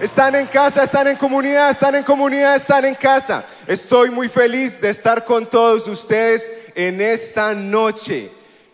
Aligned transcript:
Están 0.00 0.34
en 0.34 0.46
casa, 0.46 0.84
están 0.84 1.08
en 1.08 1.16
comunidad, 1.18 1.68
están 1.68 1.94
en 1.94 2.04
comunidad, 2.04 2.56
están 2.56 2.86
en 2.86 2.94
casa. 2.94 3.44
Estoy 3.66 4.10
muy 4.10 4.30
feliz 4.30 4.80
de 4.80 4.88
estar 4.88 5.26
con 5.26 5.44
todos 5.44 5.86
ustedes 5.88 6.50
en 6.74 7.02
esta 7.02 7.54
noche. 7.54 8.30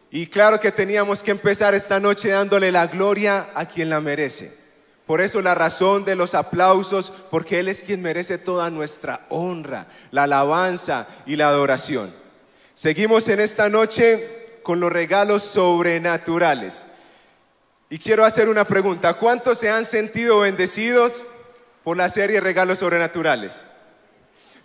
Y 0.09 0.29
claro 0.29 0.61
que 0.61 0.71
teníamos 0.71 1.25
que 1.25 1.33
empezar 1.33 1.75
esta 1.75 1.99
noche 1.99 2.29
dándole 2.29 2.71
la 2.71 2.87
gloria 2.87 3.49
a 3.57 3.67
quien 3.67 3.91
la 3.91 4.01
merece. 4.01 4.57
Por 5.05 5.21
eso 5.21 5.43
la 5.43 5.57
razón 5.57 6.05
de 6.05 6.15
los 6.15 6.33
aplausos, 6.37 7.13
porque 7.29 7.59
Él 7.59 7.67
es 7.67 7.83
quien 7.83 8.03
merece 8.03 8.39
toda 8.39 8.71
nuestra 8.71 9.27
honra, 9.29 9.89
la 10.13 10.23
alabanza 10.23 11.09
y 11.27 11.35
la 11.35 11.49
adoración. 11.49 12.15
Seguimos 12.73 13.27
en 13.27 13.41
esta 13.41 13.69
noche 13.69 14.61
con 14.63 14.79
los 14.79 14.93
regalos 14.93 15.43
sobrenaturales. 15.43 16.85
Y 17.89 17.99
quiero 17.99 18.25
hacer 18.25 18.49
una 18.49 18.65
pregunta. 18.65 19.15
¿Cuántos 19.15 19.61
se 19.61 19.71
han 19.71 19.87
sentido 19.87 20.41
bendecidos 20.41 21.23
por 21.85 21.97
la 21.97 22.09
serie 22.09 22.41
Regalos 22.41 22.81
Sobrenaturales? 22.81 23.63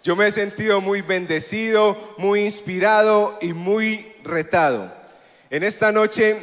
Yo 0.04 0.16
me 0.16 0.28
he 0.28 0.32
sentido 0.32 0.82
muy 0.82 1.02
bendecido, 1.02 2.16
muy 2.18 2.42
inspirado 2.46 3.38
y 3.40 3.54
muy 3.54 4.12
retado. 4.24 4.92
En 5.52 5.62
esta 5.62 5.92
noche 5.92 6.36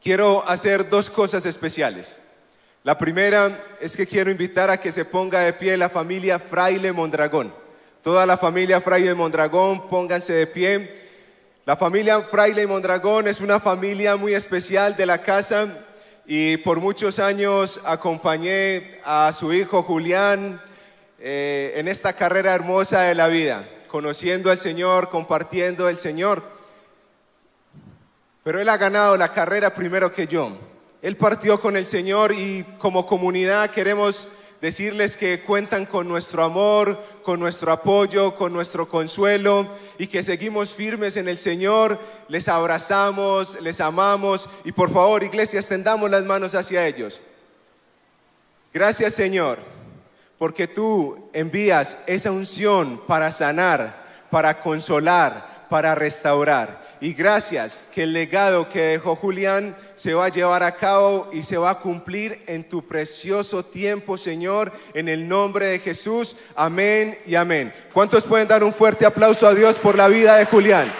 quiero 0.00 0.48
hacer 0.48 0.88
dos 0.88 1.10
cosas 1.10 1.44
especiales. 1.46 2.18
La 2.84 2.96
primera 2.96 3.50
es 3.80 3.96
que 3.96 4.06
quiero 4.06 4.30
invitar 4.30 4.70
a 4.70 4.80
que 4.80 4.92
se 4.92 5.04
ponga 5.04 5.40
de 5.40 5.52
pie 5.52 5.76
la 5.76 5.88
familia 5.88 6.38
Fraile 6.38 6.92
Mondragón. 6.92 7.52
Toda 8.04 8.24
la 8.24 8.38
familia 8.38 8.80
Fraile 8.80 9.16
Mondragón, 9.16 9.88
pónganse 9.88 10.32
de 10.32 10.46
pie. 10.46 11.08
La 11.66 11.76
familia 11.76 12.20
Fraile 12.20 12.68
Mondragón 12.68 13.26
es 13.26 13.40
una 13.40 13.58
familia 13.58 14.14
muy 14.14 14.34
especial 14.34 14.96
de 14.96 15.04
la 15.04 15.18
casa 15.20 15.86
y 16.30 16.58
por 16.58 16.78
muchos 16.78 17.20
años 17.20 17.80
acompañé 17.86 19.00
a 19.02 19.32
su 19.32 19.50
hijo 19.54 19.82
Julián 19.82 20.60
eh, 21.18 21.72
en 21.76 21.88
esta 21.88 22.12
carrera 22.12 22.54
hermosa 22.54 23.00
de 23.00 23.14
la 23.14 23.28
vida, 23.28 23.66
conociendo 23.88 24.50
al 24.50 24.60
Señor, 24.60 25.08
compartiendo 25.08 25.88
el 25.88 25.96
Señor. 25.96 26.42
Pero 28.44 28.60
Él 28.60 28.68
ha 28.68 28.76
ganado 28.76 29.16
la 29.16 29.32
carrera 29.32 29.74
primero 29.74 30.12
que 30.12 30.26
yo. 30.26 30.58
Él 31.00 31.16
partió 31.16 31.62
con 31.62 31.78
el 31.78 31.86
Señor 31.86 32.32
y 32.32 32.62
como 32.76 33.06
comunidad 33.06 33.70
queremos 33.70 34.28
decirles 34.60 35.16
que 35.16 35.40
cuentan 35.40 35.86
con 35.86 36.08
nuestro 36.08 36.42
amor, 36.42 36.98
con 37.22 37.38
nuestro 37.38 37.70
apoyo, 37.70 38.34
con 38.34 38.52
nuestro 38.52 38.88
consuelo 38.88 39.68
y 39.98 40.08
que 40.08 40.22
seguimos 40.22 40.74
firmes 40.74 41.16
en 41.16 41.28
el 41.28 41.38
Señor, 41.38 41.98
les 42.28 42.48
abrazamos, 42.48 43.60
les 43.60 43.80
amamos 43.80 44.48
y 44.64 44.72
por 44.72 44.92
favor, 44.92 45.22
iglesia, 45.22 45.60
extendamos 45.60 46.10
las 46.10 46.24
manos 46.24 46.54
hacia 46.54 46.86
ellos. 46.86 47.20
Gracias 48.74 49.14
Señor, 49.14 49.58
porque 50.38 50.66
tú 50.66 51.30
envías 51.32 51.98
esa 52.06 52.32
unción 52.32 53.00
para 53.06 53.30
sanar, 53.30 54.06
para 54.30 54.60
consolar, 54.60 55.66
para 55.70 55.94
restaurar. 55.94 56.87
Y 57.00 57.12
gracias 57.12 57.84
que 57.94 58.02
el 58.02 58.12
legado 58.12 58.68
que 58.68 58.80
dejó 58.80 59.14
Julián 59.14 59.76
se 59.94 60.14
va 60.14 60.26
a 60.26 60.30
llevar 60.30 60.64
a 60.64 60.74
cabo 60.74 61.30
y 61.32 61.44
se 61.44 61.56
va 61.56 61.70
a 61.70 61.78
cumplir 61.78 62.42
en 62.46 62.68
tu 62.68 62.86
precioso 62.86 63.64
tiempo, 63.64 64.18
Señor, 64.18 64.72
en 64.94 65.08
el 65.08 65.28
nombre 65.28 65.66
de 65.66 65.78
Jesús. 65.78 66.36
Amén 66.56 67.16
y 67.24 67.36
amén. 67.36 67.72
¿Cuántos 67.92 68.26
pueden 68.26 68.48
dar 68.48 68.64
un 68.64 68.72
fuerte 68.72 69.06
aplauso 69.06 69.46
a 69.46 69.54
Dios 69.54 69.78
por 69.78 69.96
la 69.96 70.08
vida 70.08 70.36
de 70.36 70.44
Julián? 70.46 70.90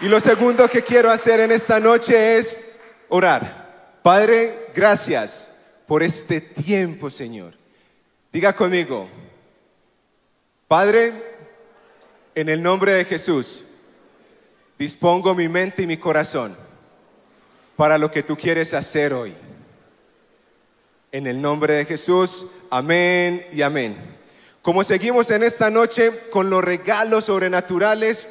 Y 0.00 0.08
lo 0.08 0.18
segundo 0.18 0.66
que 0.66 0.82
quiero 0.82 1.10
hacer 1.10 1.40
en 1.40 1.52
esta 1.52 1.78
noche 1.78 2.38
es 2.38 2.58
orar. 3.10 3.98
Padre, 4.02 4.68
gracias 4.74 5.52
por 5.86 6.02
este 6.02 6.40
tiempo, 6.40 7.10
Señor. 7.10 7.52
Diga 8.32 8.54
conmigo, 8.54 9.10
Padre, 10.66 11.12
en 12.34 12.48
el 12.48 12.62
nombre 12.62 12.92
de 12.92 13.04
Jesús, 13.04 13.64
dispongo 14.78 15.34
mi 15.34 15.48
mente 15.48 15.82
y 15.82 15.86
mi 15.86 15.96
corazón 15.96 16.56
para 17.76 17.98
lo 17.98 18.10
que 18.10 18.22
tú 18.22 18.36
quieres 18.36 18.74
hacer 18.74 19.12
hoy. 19.12 19.34
En 21.12 21.26
el 21.26 21.40
nombre 21.40 21.74
de 21.74 21.84
Jesús, 21.84 22.46
amén 22.70 23.46
y 23.52 23.62
amén. 23.62 23.96
Como 24.62 24.84
seguimos 24.84 25.30
en 25.30 25.42
esta 25.42 25.70
noche 25.70 26.12
con 26.30 26.50
los 26.50 26.62
regalos 26.62 27.24
sobrenaturales, 27.24 28.28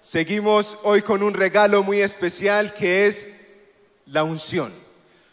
seguimos 0.00 0.78
hoy 0.82 1.02
con 1.02 1.22
un 1.22 1.32
regalo 1.32 1.82
muy 1.82 2.00
especial 2.00 2.74
que 2.74 3.06
es 3.06 3.34
la 4.06 4.24
unción. 4.24 4.72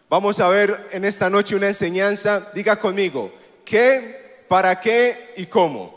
Vamos 0.09 0.39
a 0.39 0.47
ver 0.49 0.87
en 0.91 1.03
esta 1.03 1.29
noche 1.29 1.55
una 1.55 1.67
enseñanza, 1.67 2.51
diga 2.53 2.79
conmigo, 2.79 3.33
¿qué, 3.65 4.43
para 4.47 4.79
qué 4.79 5.33
y 5.35 5.47
cómo? 5.47 5.95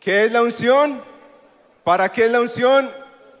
¿Qué 0.00 0.24
es 0.24 0.32
la 0.32 0.42
unción? 0.42 1.11
¿Para 1.84 2.12
qué 2.12 2.26
es 2.26 2.30
la 2.30 2.40
unción 2.40 2.88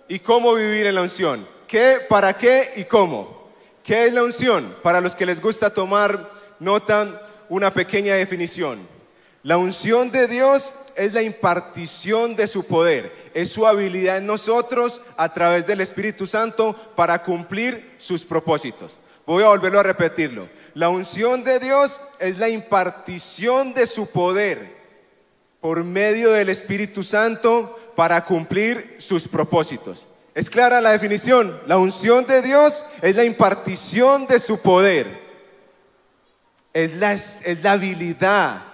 y 0.08 0.18
cómo 0.18 0.54
vivir 0.54 0.86
en 0.86 0.96
la 0.96 1.02
unción? 1.02 1.46
¿Qué, 1.68 1.98
para 2.08 2.36
qué 2.36 2.72
y 2.76 2.84
cómo? 2.84 3.50
¿Qué 3.84 4.06
es 4.06 4.12
la 4.12 4.24
unción? 4.24 4.74
Para 4.82 5.00
los 5.00 5.14
que 5.14 5.26
les 5.26 5.40
gusta 5.40 5.70
tomar 5.70 6.28
nota, 6.58 7.28
una 7.48 7.72
pequeña 7.72 8.14
definición. 8.14 8.80
La 9.44 9.58
unción 9.58 10.10
de 10.10 10.26
Dios 10.26 10.74
es 10.96 11.14
la 11.14 11.22
impartición 11.22 12.36
de 12.36 12.46
su 12.46 12.64
poder, 12.64 13.12
es 13.34 13.50
su 13.50 13.66
habilidad 13.66 14.18
en 14.18 14.26
nosotros 14.26 15.00
a 15.16 15.32
través 15.32 15.66
del 15.66 15.80
Espíritu 15.80 16.26
Santo 16.26 16.74
para 16.96 17.22
cumplir 17.22 17.94
sus 17.98 18.24
propósitos. 18.24 18.96
Voy 19.26 19.44
a 19.44 19.48
volverlo 19.48 19.80
a 19.80 19.84
repetirlo. 19.84 20.48
La 20.74 20.88
unción 20.88 21.44
de 21.44 21.58
Dios 21.58 22.00
es 22.18 22.38
la 22.38 22.48
impartición 22.48 23.72
de 23.74 23.86
su 23.86 24.06
poder 24.08 24.71
por 25.62 25.84
medio 25.84 26.32
del 26.32 26.48
Espíritu 26.48 27.04
Santo 27.04 27.78
para 27.94 28.24
cumplir 28.24 28.96
sus 28.98 29.28
propósitos. 29.28 30.06
¿Es 30.34 30.50
clara 30.50 30.80
la 30.80 30.90
definición? 30.90 31.56
La 31.68 31.78
unción 31.78 32.26
de 32.26 32.42
Dios 32.42 32.84
es 33.00 33.14
la 33.14 33.22
impartición 33.22 34.26
de 34.26 34.40
su 34.40 34.58
poder. 34.58 35.06
Es 36.74 36.96
la, 36.96 37.12
es 37.12 37.62
la 37.62 37.72
habilidad 37.72 38.64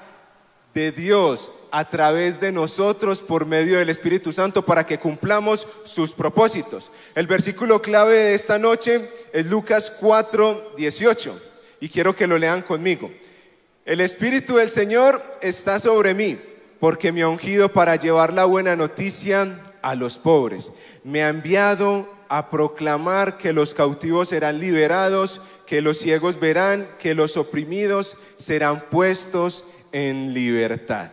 de 0.72 0.90
Dios 0.90 1.52
a 1.70 1.90
través 1.90 2.40
de 2.40 2.52
nosotros 2.52 3.20
por 3.20 3.44
medio 3.44 3.78
del 3.78 3.90
Espíritu 3.90 4.32
Santo 4.32 4.64
para 4.64 4.86
que 4.86 4.98
cumplamos 4.98 5.66
sus 5.84 6.14
propósitos. 6.14 6.90
El 7.14 7.26
versículo 7.26 7.82
clave 7.82 8.16
de 8.16 8.34
esta 8.34 8.58
noche 8.58 9.06
es 9.34 9.44
Lucas 9.44 9.90
4, 10.00 10.72
18 10.78 11.42
y 11.80 11.90
quiero 11.90 12.16
que 12.16 12.26
lo 12.26 12.38
lean 12.38 12.62
conmigo. 12.62 13.12
El 13.84 14.00
Espíritu 14.00 14.56
del 14.56 14.70
Señor 14.70 15.22
está 15.42 15.78
sobre 15.80 16.14
mí 16.14 16.47
porque 16.80 17.12
me 17.12 17.22
ha 17.22 17.28
ungido 17.28 17.68
para 17.68 17.96
llevar 17.96 18.32
la 18.32 18.44
buena 18.44 18.76
noticia 18.76 19.60
a 19.82 19.94
los 19.94 20.18
pobres. 20.18 20.72
Me 21.04 21.22
ha 21.22 21.28
enviado 21.28 22.08
a 22.28 22.50
proclamar 22.50 23.38
que 23.38 23.52
los 23.52 23.74
cautivos 23.74 24.28
serán 24.28 24.60
liberados, 24.60 25.40
que 25.66 25.82
los 25.82 25.98
ciegos 25.98 26.38
verán, 26.38 26.88
que 26.98 27.14
los 27.14 27.36
oprimidos 27.36 28.16
serán 28.36 28.80
puestos 28.90 29.64
en 29.92 30.34
libertad. 30.34 31.10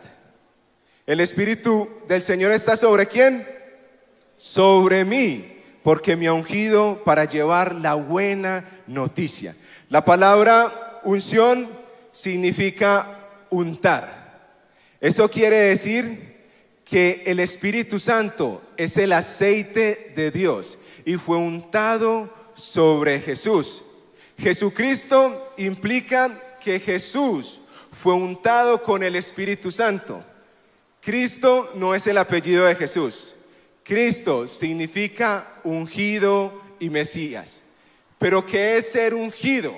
El 1.08 1.20
Espíritu 1.20 1.88
del 2.08 2.22
Señor 2.22 2.52
está 2.52 2.76
sobre 2.76 3.08
quién? 3.08 3.48
Sobre 4.38 5.06
mí, 5.06 5.62
porque 5.84 6.16
me 6.16 6.28
ha 6.28 6.34
ungido 6.34 7.02
para 7.06 7.26
llevar 7.26 7.76
la 7.76 7.94
buena 7.94 8.66
noticia. 8.88 9.56
La 9.90 10.04
palabra 10.04 11.00
unción 11.04 11.70
significa 12.12 13.20
untar. 13.50 14.15
Eso 15.06 15.30
quiere 15.30 15.58
decir 15.58 16.36
que 16.84 17.22
el 17.28 17.40
Espíritu 17.40 18.00
Santo 18.00 18.64
es 18.76 18.98
el 18.98 19.12
aceite 19.12 20.14
de 20.16 20.32
Dios 20.32 20.80
y 21.06 21.18
fue 21.18 21.38
untado 21.38 22.34
sobre 22.56 23.22
Jesús. 23.22 23.84
Jesucristo 24.36 25.54
implica 25.58 26.58
que 26.60 26.80
Jesús 26.80 27.62
fue 27.92 28.16
untado 28.16 28.82
con 28.82 29.04
el 29.04 29.16
Espíritu 29.16 29.70
Santo. 29.70 30.24
Cristo 31.02 31.72
no 31.76 31.94
es 31.94 32.08
el 32.08 32.18
apellido 32.18 32.66
de 32.66 32.74
Jesús. 32.74 33.36
Cristo 33.84 34.48
significa 34.48 35.60
ungido 35.64 36.64
y 36.80 36.90
Mesías. 36.90 37.62
Pero 38.18 38.44
¿qué 38.44 38.78
es 38.78 38.92
ser 38.92 39.14
ungido? 39.14 39.72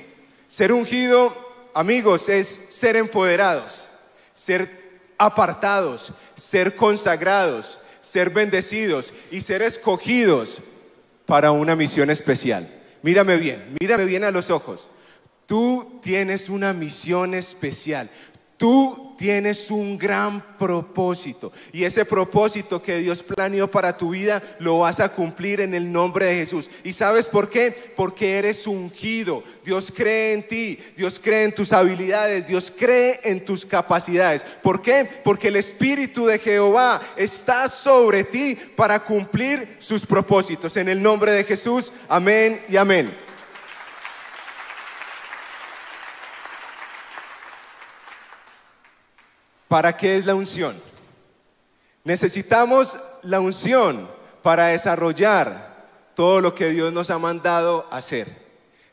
Ser 0.47 0.71
ungido, 0.71 1.35
amigos, 1.73 2.29
es 2.29 2.61
ser 2.69 2.95
empoderados, 2.95 3.89
ser 4.33 4.76
apartados, 5.17 6.13
ser 6.35 6.75
consagrados, 6.75 7.79
ser 8.01 8.29
bendecidos 8.29 9.13
y 9.31 9.41
ser 9.41 9.61
escogidos 9.61 10.61
para 11.25 11.51
una 11.51 11.75
misión 11.75 12.09
especial. 12.09 12.67
Mírame 13.01 13.37
bien, 13.37 13.75
mírame 13.79 14.05
bien 14.05 14.23
a 14.23 14.31
los 14.31 14.49
ojos. 14.49 14.89
Tú 15.45 15.99
tienes 16.01 16.49
una 16.49 16.73
misión 16.73 17.33
especial. 17.33 18.09
Tú 18.57 19.06
tienes 19.17 19.71
un 19.71 19.97
gran 19.97 20.57
propósito 20.57 21.51
y 21.71 21.83
ese 21.83 22.05
propósito 22.05 22.81
que 22.81 22.99
Dios 22.99 23.23
planeó 23.23 23.69
para 23.69 23.97
tu 23.97 24.11
vida 24.11 24.41
lo 24.59 24.79
vas 24.79 24.99
a 24.99 25.09
cumplir 25.09 25.61
en 25.61 25.73
el 25.73 25.91
nombre 25.91 26.27
de 26.27 26.35
Jesús. 26.35 26.69
¿Y 26.83 26.93
sabes 26.93 27.27
por 27.27 27.49
qué? 27.49 27.75
Porque 27.95 28.37
eres 28.37 28.67
ungido. 28.67 29.43
Dios 29.65 29.91
cree 29.93 30.33
en 30.33 30.47
ti, 30.47 30.79
Dios 30.95 31.19
cree 31.21 31.43
en 31.43 31.55
tus 31.55 31.73
habilidades, 31.73 32.47
Dios 32.47 32.71
cree 32.75 33.19
en 33.23 33.43
tus 33.43 33.65
capacidades. 33.65 34.45
¿Por 34.61 34.81
qué? 34.81 35.07
Porque 35.23 35.49
el 35.49 35.57
Espíritu 35.57 36.25
de 36.25 36.39
Jehová 36.39 37.01
está 37.15 37.67
sobre 37.67 38.23
ti 38.23 38.57
para 38.75 39.03
cumplir 39.03 39.77
sus 39.79 40.05
propósitos. 40.05 40.77
En 40.77 40.89
el 40.89 41.01
nombre 41.01 41.31
de 41.31 41.43
Jesús, 41.43 41.91
amén 42.07 42.61
y 42.69 42.77
amén. 42.77 43.26
¿Para 49.67 49.97
qué 49.97 50.17
es 50.17 50.25
la 50.25 50.35
unción? 50.35 50.75
Necesitamos 52.03 52.97
la 53.23 53.39
unción 53.39 54.07
para 54.41 54.67
desarrollar 54.67 55.75
todo 56.15 56.39
lo 56.39 56.55
que 56.55 56.69
Dios 56.69 56.93
nos 56.93 57.09
ha 57.09 57.19
mandado 57.19 57.85
hacer. 57.91 58.27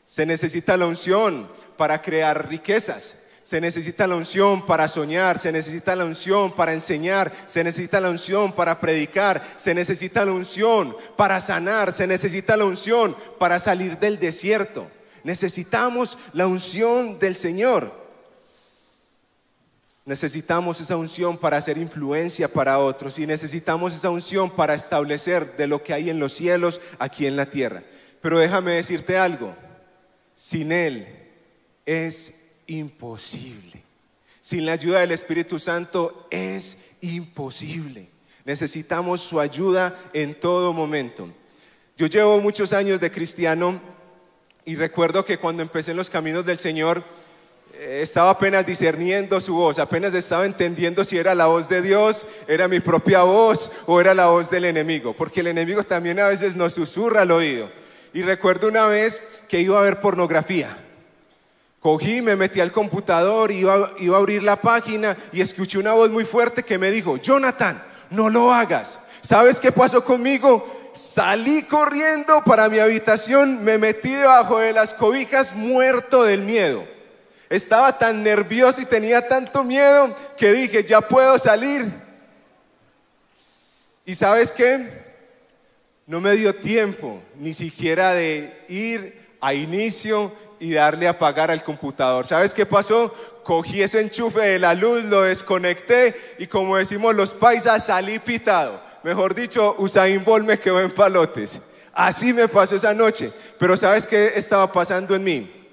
Se 0.05 0.25
necesita 0.25 0.75
la 0.77 0.85
unción 0.85 1.47
para 1.77 2.01
crear 2.01 2.49
riquezas. 2.49 3.15
Se 3.41 3.61
necesita 3.61 4.07
la 4.07 4.15
unción 4.15 4.65
para 4.65 4.87
soñar, 4.87 5.37
se 5.37 5.51
necesita 5.51 5.95
la 5.95 6.05
unción 6.05 6.51
para 6.51 6.73
enseñar, 6.73 7.31
se 7.45 7.63
necesita 7.63 8.01
la 8.01 8.09
unción 8.09 8.51
para 8.51 8.79
predicar, 8.79 9.39
se 9.57 9.75
necesita 9.75 10.25
la 10.25 10.31
unción 10.31 10.97
para 11.15 11.39
sanar, 11.39 11.93
se 11.93 12.07
necesita 12.07 12.57
la 12.57 12.65
unción 12.65 13.15
para 13.37 13.59
salir 13.59 13.99
del 13.99 14.19
desierto. 14.19 14.87
Necesitamos 15.23 16.17
la 16.33 16.47
unción 16.47 17.19
del 17.19 17.35
Señor. 17.35 18.04
Necesitamos 20.05 20.79
esa 20.81 20.97
unción 20.97 21.35
para 21.35 21.57
hacer 21.57 21.79
influencia 21.79 22.47
para 22.47 22.77
otros 22.77 23.17
y 23.17 23.25
necesitamos 23.25 23.95
esa 23.95 24.11
unción 24.11 24.51
para 24.51 24.75
establecer 24.75 25.57
de 25.57 25.65
lo 25.65 25.81
que 25.81 25.93
hay 25.93 26.11
en 26.11 26.19
los 26.19 26.31
cielos 26.31 26.79
aquí 26.99 27.25
en 27.25 27.35
la 27.35 27.47
tierra. 27.47 27.83
Pero 28.21 28.37
déjame 28.37 28.73
decirte 28.73 29.17
algo, 29.17 29.55
sin 30.35 30.71
Él 30.71 31.07
es 31.87 32.35
imposible. 32.67 33.83
Sin 34.41 34.67
la 34.67 34.73
ayuda 34.73 34.99
del 34.99 35.11
Espíritu 35.11 35.57
Santo 35.57 36.27
es 36.29 36.77
imposible. 37.01 38.07
Necesitamos 38.43 39.21
su 39.21 39.39
ayuda 39.39 39.99
en 40.13 40.39
todo 40.39 40.71
momento. 40.71 41.33
Yo 41.97 42.05
llevo 42.05 42.39
muchos 42.41 42.73
años 42.73 43.01
de 43.01 43.11
cristiano 43.11 43.81
y 44.65 44.75
recuerdo 44.75 45.25
que 45.25 45.39
cuando 45.39 45.63
empecé 45.63 45.91
en 45.91 45.97
los 45.97 46.11
caminos 46.11 46.45
del 46.45 46.59
Señor, 46.59 47.03
estaba 47.79 48.31
apenas 48.31 48.65
discerniendo 48.65 49.39
su 49.41 49.55
voz, 49.55 49.79
apenas 49.79 50.13
estaba 50.13 50.45
entendiendo 50.45 51.03
si 51.03 51.17
era 51.17 51.35
la 51.35 51.47
voz 51.47 51.69
de 51.69 51.81
Dios, 51.81 52.25
era 52.47 52.67
mi 52.67 52.79
propia 52.79 53.23
voz 53.23 53.71
o 53.85 53.99
era 53.99 54.13
la 54.13 54.27
voz 54.27 54.49
del 54.49 54.65
enemigo, 54.65 55.13
porque 55.13 55.41
el 55.41 55.47
enemigo 55.47 55.83
también 55.83 56.19
a 56.19 56.27
veces 56.27 56.55
nos 56.55 56.73
susurra 56.73 57.21
al 57.21 57.31
oído. 57.31 57.69
Y 58.13 58.21
recuerdo 58.21 58.67
una 58.67 58.87
vez 58.87 59.21
que 59.49 59.59
iba 59.59 59.77
a 59.77 59.83
ver 59.83 59.99
pornografía. 59.99 60.75
Cogí, 61.79 62.21
me 62.21 62.35
metí 62.35 62.61
al 62.61 62.71
computador, 62.71 63.51
iba, 63.51 63.93
iba 63.99 64.15
a 64.15 64.19
abrir 64.19 64.41
la 64.41 64.55
página 64.55 65.15
y 65.31 65.41
escuché 65.41 65.77
una 65.77 65.93
voz 65.93 66.09
muy 66.09 66.25
fuerte 66.25 66.63
que 66.63 66.77
me 66.77 66.89
dijo, 66.89 67.17
Jonathan, 67.17 67.83
no 68.09 68.29
lo 68.29 68.53
hagas. 68.53 68.99
¿Sabes 69.21 69.59
qué 69.59 69.71
pasó 69.71 70.03
conmigo? 70.03 70.89
Salí 70.93 71.63
corriendo 71.63 72.41
para 72.43 72.69
mi 72.69 72.79
habitación, 72.79 73.63
me 73.63 73.77
metí 73.77 74.11
debajo 74.11 74.59
de 74.59 74.71
las 74.71 74.93
cobijas 74.93 75.53
muerto 75.53 76.23
del 76.23 76.41
miedo. 76.41 76.94
Estaba 77.49 77.97
tan 77.97 78.23
nervioso 78.23 78.81
y 78.81 78.85
tenía 78.85 79.27
tanto 79.27 79.63
miedo 79.63 80.15
que 80.37 80.51
dije, 80.51 80.83
ya 80.83 81.01
puedo 81.01 81.37
salir. 81.37 81.85
¿Y 84.05 84.15
sabes 84.15 84.51
qué? 84.51 85.05
No 86.07 86.21
me 86.21 86.33
dio 86.33 86.53
tiempo 86.53 87.21
ni 87.39 87.53
siquiera 87.53 88.13
de 88.13 88.65
ir 88.67 89.37
a 89.41 89.53
inicio 89.53 90.31
y 90.59 90.73
darle 90.73 91.07
a 91.07 91.11
apagar 91.11 91.51
al 91.51 91.63
computador. 91.63 92.25
¿Sabes 92.25 92.53
qué 92.53 92.65
pasó? 92.65 93.13
Cogí 93.43 93.81
ese 93.81 94.01
enchufe 94.01 94.41
de 94.41 94.59
la 94.59 94.73
luz, 94.73 95.03
lo 95.03 95.21
desconecté 95.21 96.15
y 96.39 96.47
como 96.47 96.77
decimos 96.77 97.15
los 97.15 97.33
paisas, 97.33 97.85
salí 97.85 98.19
pitado. 98.19 98.79
Mejor 99.03 99.35
dicho, 99.35 99.75
Usain 99.77 100.23
Bolt 100.23 100.45
me 100.45 100.59
quedó 100.59 100.81
en 100.81 100.91
palotes. 100.91 101.59
Así 101.93 102.33
me 102.33 102.47
pasó 102.47 102.75
esa 102.75 102.93
noche. 102.93 103.31
Pero 103.59 103.77
¿sabes 103.77 104.05
qué 104.07 104.31
estaba 104.35 104.71
pasando 104.71 105.15
en 105.15 105.23
mí? 105.23 105.64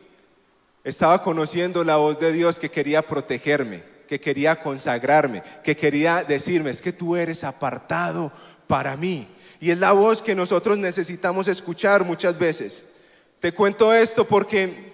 Estaba 0.85 1.23
conociendo 1.23 1.85
la 1.85 1.97
voz 1.97 2.19
de 2.19 2.33
Dios 2.33 2.59
que 2.59 2.71
quería 2.71 3.03
protegerme, 3.03 3.85
que 4.09 4.21
quería 4.21 4.61
consagrarme, 4.61 5.43
que 5.63 5.77
quería 5.77 6.25
decirme, 6.25 6.71
es 6.71 6.83
que 6.83 6.93
tú 6.93 7.17
eres 7.17 7.45
apartado 7.45 8.33
para 8.67 8.97
mí. 8.97 9.29
Y 9.61 9.71
es 9.71 9.79
la 9.79 9.93
voz 9.93 10.23
que 10.23 10.35
nosotros 10.35 10.77
necesitamos 10.77 11.47
escuchar 11.47 12.05
muchas 12.05 12.37
veces. 12.37 12.85
Te 13.39 13.53
cuento 13.53 13.95
esto 13.95 14.25
porque 14.25 14.93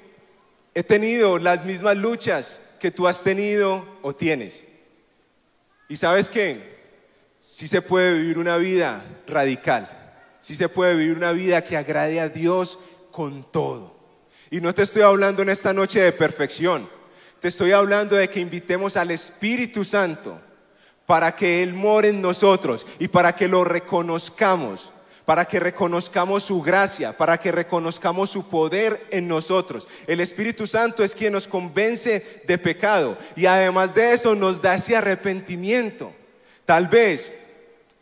he 0.75 0.83
tenido 0.83 1.39
las 1.39 1.65
mismas 1.65 1.97
luchas 1.97 2.61
que 2.79 2.91
tú 2.91 3.09
has 3.09 3.23
tenido 3.23 3.85
o 4.03 4.15
tienes. 4.15 4.67
Y 5.89 5.97
sabes 5.97 6.29
qué? 6.29 6.79
Sí 7.39 7.67
se 7.67 7.83
puede 7.83 8.19
vivir 8.19 8.39
una 8.39 8.57
vida 8.59 9.03
radical. 9.27 9.89
Sí 10.41 10.55
se 10.55 10.69
puede 10.69 10.97
vivir 10.97 11.17
una 11.17 11.33
vida 11.33 11.65
que 11.65 11.77
agrade 11.77 12.21
a 12.21 12.29
Dios 12.29 12.79
con 13.11 13.51
todo. 13.51 13.98
Y 14.51 14.61
no 14.61 14.75
te 14.75 14.83
estoy 14.83 15.03
hablando 15.03 15.43
en 15.43 15.51
esta 15.51 15.73
noche 15.73 16.01
de 16.01 16.13
perfección. 16.13 16.89
Te 17.41 17.49
estoy 17.49 17.73
hablando 17.73 18.17
de 18.17 18.29
que 18.29 18.41
invitemos 18.41 18.97
al 18.97 19.11
Espíritu 19.11 19.85
Santo 19.85 20.41
para 21.07 21.35
que 21.35 21.63
Él 21.63 21.75
more 21.75 22.09
en 22.09 22.21
nosotros 22.21 22.87
y 22.99 23.09
para 23.09 23.35
que 23.35 23.49
lo 23.49 23.65
reconozcamos, 23.65 24.93
para 25.25 25.45
que 25.45 25.61
reconozcamos 25.61 26.45
su 26.45 26.63
gracia, 26.63 27.17
para 27.17 27.39
que 27.39 27.53
reconozcamos 27.53 28.31
su 28.31 28.49
poder 28.49 29.07
en 29.11 29.29
nosotros. 29.29 29.87
El 30.07 30.21
Espíritu 30.21 30.67
Santo 30.67 31.05
es 31.05 31.15
quien 31.15 31.35
nos 31.35 31.47
convence 31.47 32.43
de 32.47 32.59
pecado 32.59 33.17
y 33.37 33.47
además 33.47 33.95
de 33.95 34.13
eso 34.13 34.35
nos 34.35 34.61
da 34.61 34.75
ese 34.75 34.97
arrepentimiento. 34.97 36.13
Tal 36.65 36.89
vez 36.89 37.33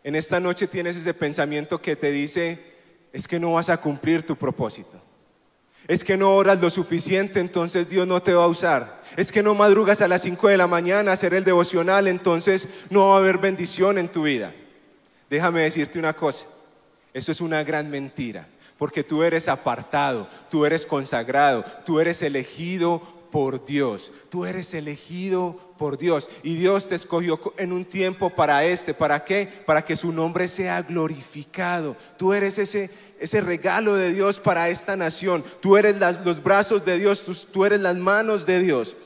en 0.03 0.17
esta 0.17 0.41
noche 0.41 0.67
tienes 0.67 0.97
ese 0.97 1.15
pensamiento 1.15 1.83
que 1.83 1.97
te 1.97 2.11
dice, 2.11 2.59
es 3.13 3.29
que 3.29 3.39
no 3.39 3.53
vas 3.53 3.69
a 3.69 3.77
cumplir 3.77 4.25
tu 4.25 4.37
propósito. 4.37 5.06
Es 5.89 6.03
que 6.03 6.17
no 6.17 6.35
oras 6.35 6.61
lo 6.61 6.69
suficiente, 6.69 7.39
entonces 7.39 7.89
Dios 7.89 8.07
no 8.07 8.21
te 8.21 8.35
va 8.35 8.45
a 8.45 8.49
usar. 8.49 9.03
Es 9.17 9.31
que 9.31 9.43
no 9.43 9.55
madrugas 9.55 10.01
a 10.01 10.09
las 10.09 10.23
5 10.23 10.49
de 10.49 10.57
la 10.57 10.67
mañana 10.67 11.11
a 11.11 11.15
hacer 11.15 11.33
el 11.33 11.45
devocional, 11.45 12.09
entonces 12.09 12.69
no 12.91 13.11
va 13.11 13.17
a 13.17 13.19
haber 13.19 13.39
bendición 13.39 13.99
en 13.99 14.09
tu 14.09 14.25
vida. 14.25 14.53
Déjame 15.31 15.61
decirte 15.61 15.99
una 15.99 16.13
cosa, 16.13 16.47
eso 17.15 17.33
es 17.33 17.41
una 17.41 17.63
gran 17.63 17.89
mentira, 17.91 18.49
porque 18.79 19.05
tú 19.05 19.23
eres 19.23 19.49
apartado, 19.49 20.29
tú 20.51 20.67
eres 20.67 20.87
consagrado, 20.87 21.65
tú 21.85 22.01
eres 22.01 22.23
elegido 22.23 23.01
por 23.31 23.65
Dios, 23.65 24.13
tú 24.29 24.45
eres 24.45 24.75
elegido 24.75 25.66
por 25.77 25.99
Dios 25.99 26.29
y 26.43 26.57
Dios 26.57 26.89
te 26.89 26.95
escogió 26.95 27.41
en 27.59 27.73
un 27.73 27.85
tiempo 27.85 28.31
para 28.31 28.65
este, 28.65 28.95
¿para 28.95 29.25
qué? 29.25 29.49
Para 29.67 29.85
que 29.85 29.97
su 29.97 30.13
nombre 30.13 30.49
sea 30.49 30.83
glorificado. 30.83 31.97
Tú 32.17 32.33
eres 32.33 32.59
ese 32.59 32.91
ese 33.19 33.41
regalo 33.41 33.95
de 33.95 34.13
Dios 34.13 34.41
para 34.41 34.69
esta 34.69 34.97
nación. 34.97 35.45
Tú 35.61 35.77
eres 35.77 35.97
los 36.25 36.43
brazos 36.43 36.85
de 36.85 36.99
Dios, 36.99 37.23
tú, 37.23 37.35
tú 37.35 37.65
eres 37.65 37.81
las 37.81 37.97
manos 37.97 38.47
de 38.47 38.61
Dios. 38.61 38.97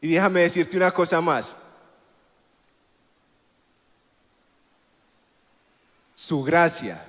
Y 0.00 0.12
déjame 0.12 0.40
decirte 0.42 0.76
una 0.76 0.90
cosa 0.90 1.20
más. 1.20 1.56
Su 6.14 6.42
gracia, 6.42 7.04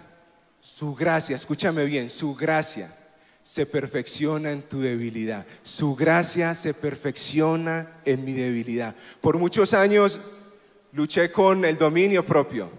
su 0.61 0.95
gracia, 0.95 1.35
escúchame 1.35 1.85
bien, 1.85 2.09
su 2.09 2.33
gracia 2.33 3.02
se 3.43 3.65
perfecciona 3.65 4.51
en 4.51 4.61
tu 4.63 4.81
debilidad. 4.81 5.45
Su 5.61 5.95
gracia 5.95 6.55
se 6.55 6.73
perfecciona 6.73 7.87
en 8.05 8.23
mi 8.23 8.33
debilidad. 8.33 8.95
Por 9.19 9.37
muchos 9.37 9.73
años 9.73 10.19
luché 10.93 11.31
con 11.31 11.65
el 11.65 11.77
dominio 11.77 12.25
propio. 12.25 12.69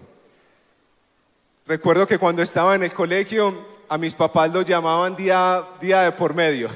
Recuerdo 1.67 2.07
que 2.07 2.17
cuando 2.17 2.41
estaba 2.41 2.75
en 2.75 2.83
el 2.83 2.93
colegio, 2.93 3.75
a 3.87 3.97
mis 3.97 4.15
papás 4.15 4.51
los 4.51 4.65
llamaban 4.65 5.15
día, 5.15 5.63
día 5.79 6.01
de 6.01 6.11
por 6.11 6.33
medio. 6.33 6.69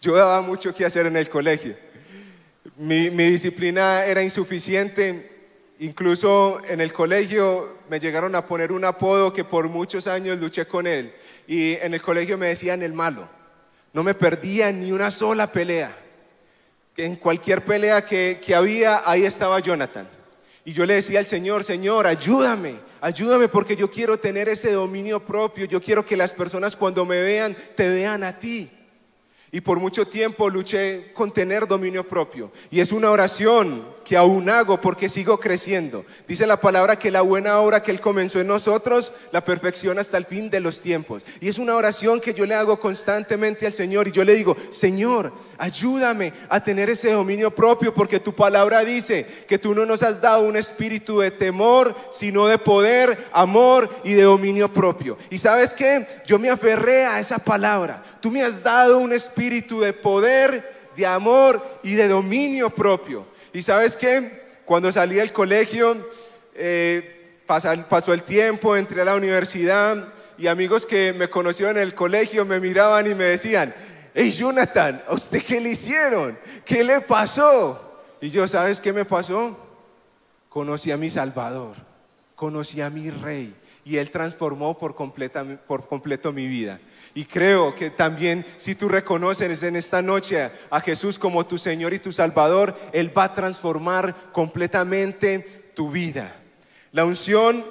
Yo 0.00 0.14
daba 0.14 0.40
mucho 0.40 0.74
que 0.74 0.84
hacer 0.84 1.06
en 1.06 1.16
el 1.16 1.28
colegio. 1.28 1.74
Mi, 2.76 3.10
mi 3.10 3.30
disciplina 3.30 4.04
era 4.04 4.22
insuficiente. 4.22 5.34
Incluso 5.78 6.62
en 6.68 6.80
el 6.80 6.92
colegio 6.92 7.75
me 7.88 8.00
llegaron 8.00 8.34
a 8.34 8.46
poner 8.46 8.72
un 8.72 8.84
apodo 8.84 9.32
que 9.32 9.44
por 9.44 9.68
muchos 9.68 10.06
años 10.06 10.38
luché 10.38 10.66
con 10.66 10.86
él. 10.86 11.12
Y 11.46 11.74
en 11.74 11.94
el 11.94 12.02
colegio 12.02 12.38
me 12.38 12.48
decían 12.48 12.82
el 12.82 12.92
malo. 12.92 13.28
No 13.92 14.02
me 14.02 14.14
perdía 14.14 14.72
ni 14.72 14.92
una 14.92 15.10
sola 15.10 15.50
pelea. 15.50 15.96
En 16.96 17.16
cualquier 17.16 17.64
pelea 17.64 18.04
que, 18.04 18.40
que 18.44 18.54
había, 18.54 19.02
ahí 19.08 19.24
estaba 19.24 19.60
Jonathan. 19.60 20.08
Y 20.64 20.72
yo 20.72 20.84
le 20.84 20.94
decía 20.94 21.20
al 21.20 21.26
Señor, 21.26 21.62
Señor, 21.62 22.06
ayúdame, 22.06 22.74
ayúdame 23.00 23.48
porque 23.48 23.76
yo 23.76 23.88
quiero 23.88 24.18
tener 24.18 24.48
ese 24.48 24.72
dominio 24.72 25.20
propio, 25.20 25.64
yo 25.66 25.80
quiero 25.80 26.04
que 26.04 26.16
las 26.16 26.34
personas 26.34 26.74
cuando 26.74 27.04
me 27.04 27.20
vean 27.20 27.56
te 27.76 27.88
vean 27.88 28.24
a 28.24 28.38
ti. 28.38 28.70
Y 29.52 29.60
por 29.60 29.78
mucho 29.78 30.06
tiempo 30.06 30.50
luché 30.50 31.12
con 31.12 31.32
tener 31.32 31.68
dominio 31.68 32.06
propio. 32.06 32.50
Y 32.70 32.80
es 32.80 32.90
una 32.92 33.10
oración 33.10 33.84
que 34.04 34.16
aún 34.16 34.48
hago 34.50 34.80
porque 34.80 35.08
sigo 35.08 35.38
creciendo. 35.38 36.04
Dice 36.26 36.46
la 36.46 36.60
palabra 36.60 36.98
que 36.98 37.10
la 37.10 37.22
buena 37.22 37.60
obra 37.60 37.82
que 37.82 37.90
Él 37.90 38.00
comenzó 38.00 38.40
en 38.40 38.48
nosotros 38.48 39.12
la 39.32 39.44
perfecciona 39.44 40.00
hasta 40.00 40.18
el 40.18 40.26
fin 40.26 40.50
de 40.50 40.60
los 40.60 40.80
tiempos. 40.82 41.24
Y 41.40 41.48
es 41.48 41.58
una 41.58 41.76
oración 41.76 42.20
que 42.20 42.34
yo 42.34 42.44
le 42.44 42.54
hago 42.54 42.78
constantemente 42.80 43.66
al 43.66 43.74
Señor. 43.74 44.08
Y 44.08 44.12
yo 44.12 44.24
le 44.24 44.34
digo, 44.34 44.56
Señor, 44.70 45.32
ayúdame 45.58 46.32
a 46.48 46.62
tener 46.62 46.90
ese 46.90 47.12
dominio 47.12 47.50
propio 47.50 47.92
porque 47.92 48.20
tu 48.20 48.34
palabra 48.34 48.84
dice 48.84 49.26
que 49.46 49.58
tú 49.58 49.74
no 49.74 49.86
nos 49.86 50.02
has 50.02 50.20
dado 50.20 50.42
un 50.42 50.56
espíritu 50.56 51.20
de 51.20 51.30
temor, 51.30 51.94
sino 52.10 52.46
de 52.46 52.58
poder, 52.58 53.26
amor 53.32 53.88
y 54.04 54.12
de 54.12 54.22
dominio 54.22 54.72
propio. 54.72 55.18
Y 55.30 55.38
sabes 55.38 55.72
qué? 55.74 56.06
Yo 56.26 56.38
me 56.38 56.50
aferré 56.50 57.06
a 57.06 57.20
esa 57.20 57.38
palabra. 57.38 58.02
Tú 58.20 58.30
me 58.30 58.42
has 58.42 58.62
dado 58.62 58.98
un 58.98 59.12
espíritu 59.12 59.80
de 59.80 59.92
poder, 59.92 60.90
de 60.96 61.06
amor 61.06 61.62
y 61.82 61.94
de 61.94 62.08
dominio 62.08 62.70
propio. 62.70 63.26
Y 63.52 63.62
sabes 63.62 63.96
qué? 63.96 64.44
Cuando 64.64 64.90
salí 64.90 65.16
del 65.16 65.32
colegio, 65.32 65.96
eh, 66.54 67.42
pasó 67.46 68.12
el 68.12 68.22
tiempo, 68.22 68.76
entré 68.76 69.02
a 69.02 69.04
la 69.04 69.14
universidad 69.14 70.12
y 70.38 70.48
amigos 70.48 70.84
que 70.84 71.14
me 71.14 71.28
conocieron 71.28 71.76
en 71.76 71.82
el 71.82 71.94
colegio 71.94 72.44
me 72.44 72.60
miraban 72.60 73.10
y 73.10 73.14
me 73.14 73.24
decían, 73.24 73.74
hey 74.18 74.30
Jonathan, 74.32 75.02
¿a 75.06 75.12
usted 75.12 75.44
qué 75.44 75.60
le 75.60 75.70
hicieron? 75.72 76.36
¿Qué 76.64 76.82
le 76.82 77.02
pasó? 77.02 78.00
Y 78.18 78.30
yo, 78.30 78.48
¿sabes 78.48 78.80
qué 78.80 78.90
me 78.90 79.04
pasó? 79.04 79.54
Conocí 80.48 80.90
a 80.90 80.96
mi 80.96 81.10
Salvador, 81.10 81.76
conocí 82.34 82.80
a 82.80 82.88
mi 82.88 83.10
Rey 83.10 83.54
y 83.84 83.98
Él 83.98 84.10
transformó 84.10 84.78
por, 84.78 84.94
por 84.96 85.86
completo 85.86 86.32
mi 86.32 86.46
vida. 86.46 86.80
Y 87.14 87.26
creo 87.26 87.74
que 87.74 87.90
también 87.90 88.46
si 88.56 88.74
tú 88.74 88.88
reconoces 88.88 89.62
en 89.62 89.76
esta 89.76 90.00
noche 90.00 90.50
a 90.70 90.80
Jesús 90.80 91.18
como 91.18 91.44
tu 91.44 91.58
Señor 91.58 91.92
y 91.92 91.98
tu 91.98 92.10
Salvador, 92.10 92.74
Él 92.94 93.16
va 93.16 93.24
a 93.24 93.34
transformar 93.34 94.14
completamente 94.32 95.72
tu 95.74 95.90
vida. 95.90 96.34
La 96.90 97.04
unción 97.04 97.62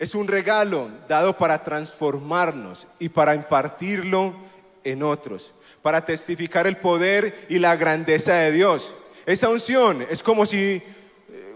es 0.00 0.16
un 0.16 0.26
regalo 0.26 0.90
dado 1.08 1.36
para 1.36 1.62
transformarnos 1.62 2.88
y 2.98 3.08
para 3.08 3.36
impartirlo 3.36 4.34
en 4.82 5.04
otros 5.04 5.54
para 5.82 6.04
testificar 6.04 6.66
el 6.66 6.76
poder 6.76 7.46
y 7.48 7.58
la 7.58 7.76
grandeza 7.76 8.34
de 8.34 8.52
Dios. 8.52 8.94
Esa 9.26 9.48
unción 9.48 10.06
es 10.10 10.22
como 10.22 10.46
si 10.46 10.58
eh, 10.58 10.82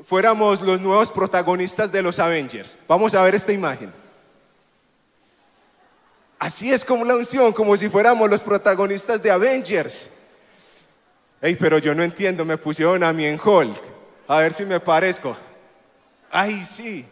fuéramos 0.05 0.61
los 0.61 0.81
nuevos 0.81 1.11
protagonistas 1.11 1.91
de 1.93 2.03
los 2.03 2.19
Avengers. 2.19 2.79
Vamos 2.89 3.15
a 3.15 3.23
ver 3.23 3.35
esta 3.35 3.53
imagen. 3.53 3.93
Así 6.39 6.73
es 6.73 6.85
como 6.85 7.05
la 7.05 7.17
unción, 7.17 7.53
como 7.53 7.77
si 7.77 7.89
fuéramos 7.89 8.29
los 8.29 8.43
protagonistas 8.43 9.23
de 9.23 9.31
Avengers. 9.31 10.11
Ey, 11.41 11.57
pero 11.57 11.79
yo 11.79 11.95
no 11.95 12.03
entiendo, 12.03 12.45
me 12.45 12.59
pusieron 12.59 13.03
a 13.03 13.13
mí 13.13 13.25
en 13.27 13.41
Hulk. 13.43 13.83
A 14.29 14.39
ver 14.39 14.53
si 14.53 14.65
me 14.65 14.81
parezco. 14.81 15.37
Ay, 16.31 16.65
sí. 16.65 17.07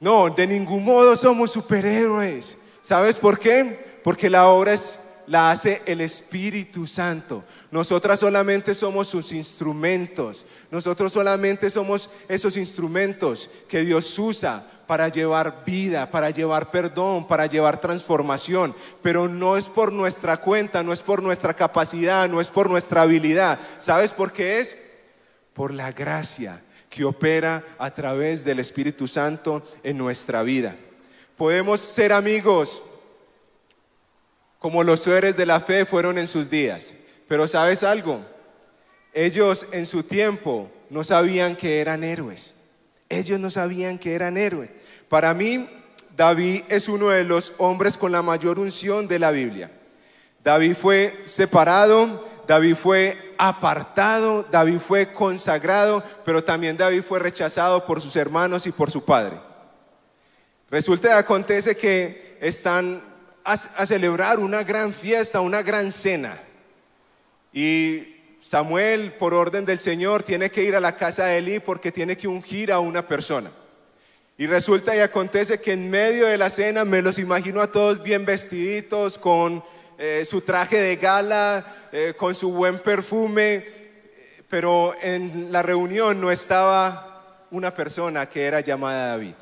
No, 0.00 0.28
de 0.28 0.46
ningún 0.46 0.84
modo 0.84 1.16
somos 1.16 1.52
superhéroes. 1.52 2.58
¿Sabes 2.82 3.18
por 3.18 3.38
qué? 3.38 4.00
Porque 4.02 4.28
la 4.28 4.48
obra 4.48 4.72
es 4.74 4.98
la 5.26 5.50
hace 5.50 5.82
el 5.86 6.00
Espíritu 6.00 6.86
Santo. 6.86 7.44
Nosotras 7.70 8.20
solamente 8.20 8.74
somos 8.74 9.08
sus 9.08 9.32
instrumentos. 9.32 10.44
Nosotros 10.70 11.12
solamente 11.12 11.70
somos 11.70 12.10
esos 12.28 12.56
instrumentos 12.56 13.50
que 13.68 13.82
Dios 13.82 14.18
usa 14.18 14.64
para 14.86 15.08
llevar 15.08 15.64
vida, 15.64 16.10
para 16.10 16.30
llevar 16.30 16.70
perdón, 16.70 17.26
para 17.26 17.46
llevar 17.46 17.80
transformación. 17.80 18.74
Pero 19.02 19.28
no 19.28 19.56
es 19.56 19.66
por 19.66 19.92
nuestra 19.92 20.36
cuenta, 20.36 20.82
no 20.82 20.92
es 20.92 21.02
por 21.02 21.22
nuestra 21.22 21.54
capacidad, 21.54 22.28
no 22.28 22.40
es 22.40 22.48
por 22.48 22.68
nuestra 22.68 23.02
habilidad. 23.02 23.58
¿Sabes 23.78 24.12
por 24.12 24.32
qué 24.32 24.60
es? 24.60 24.78
Por 25.54 25.72
la 25.72 25.92
gracia 25.92 26.60
que 26.90 27.04
opera 27.04 27.64
a 27.78 27.90
través 27.90 28.44
del 28.44 28.60
Espíritu 28.60 29.08
Santo 29.08 29.66
en 29.82 29.98
nuestra 29.98 30.42
vida. 30.42 30.76
Podemos 31.36 31.80
ser 31.80 32.12
amigos 32.12 32.82
como 34.64 34.82
los 34.82 35.00
seres 35.00 35.36
de 35.36 35.44
la 35.44 35.60
fe 35.60 35.84
fueron 35.84 36.16
en 36.16 36.26
sus 36.26 36.48
días. 36.48 36.94
Pero 37.28 37.46
sabes 37.46 37.82
algo, 37.82 38.24
ellos 39.12 39.66
en 39.72 39.84
su 39.84 40.04
tiempo 40.04 40.70
no 40.88 41.04
sabían 41.04 41.54
que 41.54 41.82
eran 41.82 42.02
héroes. 42.02 42.54
Ellos 43.10 43.38
no 43.38 43.50
sabían 43.50 43.98
que 43.98 44.14
eran 44.14 44.38
héroes. 44.38 44.70
Para 45.10 45.34
mí, 45.34 45.68
David 46.16 46.62
es 46.70 46.88
uno 46.88 47.10
de 47.10 47.24
los 47.24 47.52
hombres 47.58 47.98
con 47.98 48.10
la 48.10 48.22
mayor 48.22 48.58
unción 48.58 49.06
de 49.06 49.18
la 49.18 49.32
Biblia. 49.32 49.70
David 50.42 50.76
fue 50.80 51.14
separado, 51.26 52.26
David 52.46 52.76
fue 52.76 53.34
apartado, 53.36 54.44
David 54.44 54.78
fue 54.78 55.12
consagrado, 55.12 56.02
pero 56.24 56.42
también 56.42 56.78
David 56.78 57.02
fue 57.02 57.18
rechazado 57.18 57.84
por 57.84 58.00
sus 58.00 58.16
hermanos 58.16 58.66
y 58.66 58.72
por 58.72 58.90
su 58.90 59.04
padre. 59.04 59.36
Resulta 60.70 61.08
y 61.08 61.12
acontece 61.12 61.76
que 61.76 62.38
están 62.40 63.12
a, 63.44 63.86
celebrar 63.86 64.38
una 64.38 64.62
gran 64.62 64.92
fiesta, 64.92 65.40
una 65.40 65.62
gran 65.62 65.92
cena. 65.92 66.38
Y 67.52 68.16
Samuel, 68.40 69.12
por 69.12 69.34
orden 69.34 69.64
del 69.64 69.78
Señor, 69.78 70.22
tiene 70.22 70.50
que 70.50 70.64
ir 70.64 70.74
a 70.74 70.80
la 70.80 70.96
casa 70.96 71.26
de 71.26 71.38
Eli 71.38 71.60
porque 71.60 71.92
tiene 71.92 72.16
que 72.16 72.26
ungir 72.26 72.72
a 72.72 72.80
una 72.80 73.06
persona. 73.06 73.50
Y 74.36 74.46
resulta 74.46 74.96
y 74.96 75.00
acontece 75.00 75.60
que 75.60 75.72
en 75.72 75.90
medio 75.90 76.26
de 76.26 76.38
la 76.38 76.50
cena 76.50 76.84
me 76.84 77.02
los 77.02 77.18
imagino 77.18 77.60
a 77.60 77.70
todos 77.70 78.02
bien 78.02 78.24
vestiditos, 78.24 79.16
con 79.18 79.62
eh, 79.96 80.24
su 80.24 80.40
traje 80.40 80.78
de 80.78 80.96
gala, 80.96 81.64
eh, 81.92 82.14
con 82.16 82.34
su 82.34 82.50
buen 82.50 82.80
perfume, 82.80 83.64
pero 84.48 84.94
en 85.00 85.52
la 85.52 85.62
reunión 85.62 86.20
no 86.20 86.32
estaba 86.32 87.46
una 87.52 87.72
persona 87.72 88.28
que 88.28 88.42
era 88.42 88.58
llamada 88.60 89.10
David. 89.10 89.34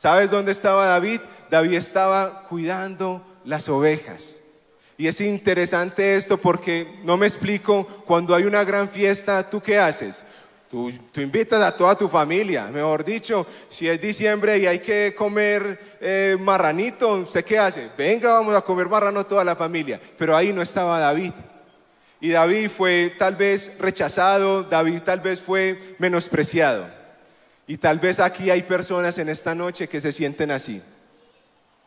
¿Sabes 0.00 0.30
dónde 0.30 0.52
estaba 0.52 0.86
David? 0.86 1.20
David 1.50 1.74
estaba 1.74 2.44
cuidando 2.48 3.22
las 3.44 3.68
ovejas. 3.68 4.36
Y 4.96 5.08
es 5.08 5.20
interesante 5.20 6.16
esto 6.16 6.38
porque 6.38 7.00
no 7.04 7.18
me 7.18 7.26
explico, 7.26 7.86
cuando 8.06 8.34
hay 8.34 8.44
una 8.44 8.64
gran 8.64 8.88
fiesta, 8.88 9.50
¿tú 9.50 9.60
qué 9.60 9.78
haces? 9.78 10.24
Tú, 10.70 10.90
invitas 11.16 11.60
a 11.60 11.76
toda 11.76 11.98
tu 11.98 12.08
familia, 12.08 12.68
mejor 12.68 13.04
dicho, 13.04 13.46
si 13.68 13.90
es 13.90 14.00
diciembre 14.00 14.56
y 14.56 14.66
hay 14.66 14.78
que 14.78 15.14
comer 15.14 15.78
eh, 16.00 16.34
marranito, 16.40 17.16
¿usted 17.16 17.44
qué 17.44 17.58
hace? 17.58 17.90
Venga, 17.98 18.32
vamos 18.32 18.54
a 18.54 18.62
comer 18.62 18.88
marrano 18.88 19.26
toda 19.26 19.44
la 19.44 19.54
familia. 19.54 20.00
Pero 20.16 20.34
ahí 20.34 20.50
no 20.50 20.62
estaba 20.62 20.98
David. 20.98 21.34
Y 22.22 22.30
David 22.30 22.70
fue 22.70 23.14
tal 23.18 23.36
vez 23.36 23.76
rechazado, 23.78 24.62
David 24.62 25.02
tal 25.02 25.20
vez 25.20 25.42
fue 25.42 25.78
menospreciado. 25.98 26.99
Y 27.70 27.76
tal 27.76 28.00
vez 28.00 28.18
aquí 28.18 28.50
hay 28.50 28.62
personas 28.62 29.16
en 29.18 29.28
esta 29.28 29.54
noche 29.54 29.86
que 29.88 30.00
se 30.00 30.10
sienten 30.10 30.50
así. 30.50 30.82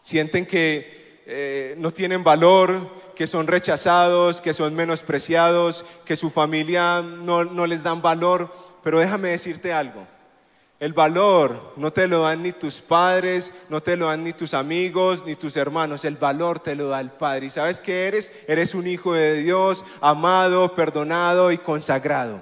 Sienten 0.01 0.45
que 0.45 1.19
eh, 1.25 1.75
no 1.77 1.91
tienen 1.91 2.23
valor, 2.23 2.89
que 3.13 3.27
son 3.27 3.47
rechazados, 3.47 4.39
que 4.39 4.53
son 4.53 4.75
menospreciados, 4.75 5.83
que 6.05 6.15
su 6.15 6.29
familia 6.29 7.01
no, 7.01 7.43
no 7.43 7.67
les 7.67 7.83
dan 7.83 8.01
valor. 8.01 8.49
Pero 8.81 8.99
déjame 8.99 9.27
decirte 9.27 9.73
algo. 9.73 10.07
El 10.79 10.93
valor 10.93 11.73
no 11.75 11.91
te 11.91 12.07
lo 12.07 12.21
dan 12.21 12.43
ni 12.43 12.53
tus 12.53 12.79
padres, 12.79 13.51
no 13.67 13.83
te 13.83 13.97
lo 13.97 14.05
dan 14.05 14.23
ni 14.23 14.31
tus 14.31 14.53
amigos, 14.53 15.25
ni 15.25 15.35
tus 15.35 15.57
hermanos. 15.57 16.05
El 16.05 16.15
valor 16.15 16.61
te 16.61 16.75
lo 16.75 16.87
da 16.87 17.01
el 17.01 17.11
Padre. 17.11 17.47
¿Y 17.47 17.49
sabes 17.49 17.81
qué 17.81 18.07
eres? 18.07 18.31
Eres 18.47 18.73
un 18.73 18.87
hijo 18.87 19.15
de 19.15 19.43
Dios, 19.43 19.83
amado, 19.99 20.75
perdonado 20.75 21.51
y 21.51 21.57
consagrado. 21.57 22.41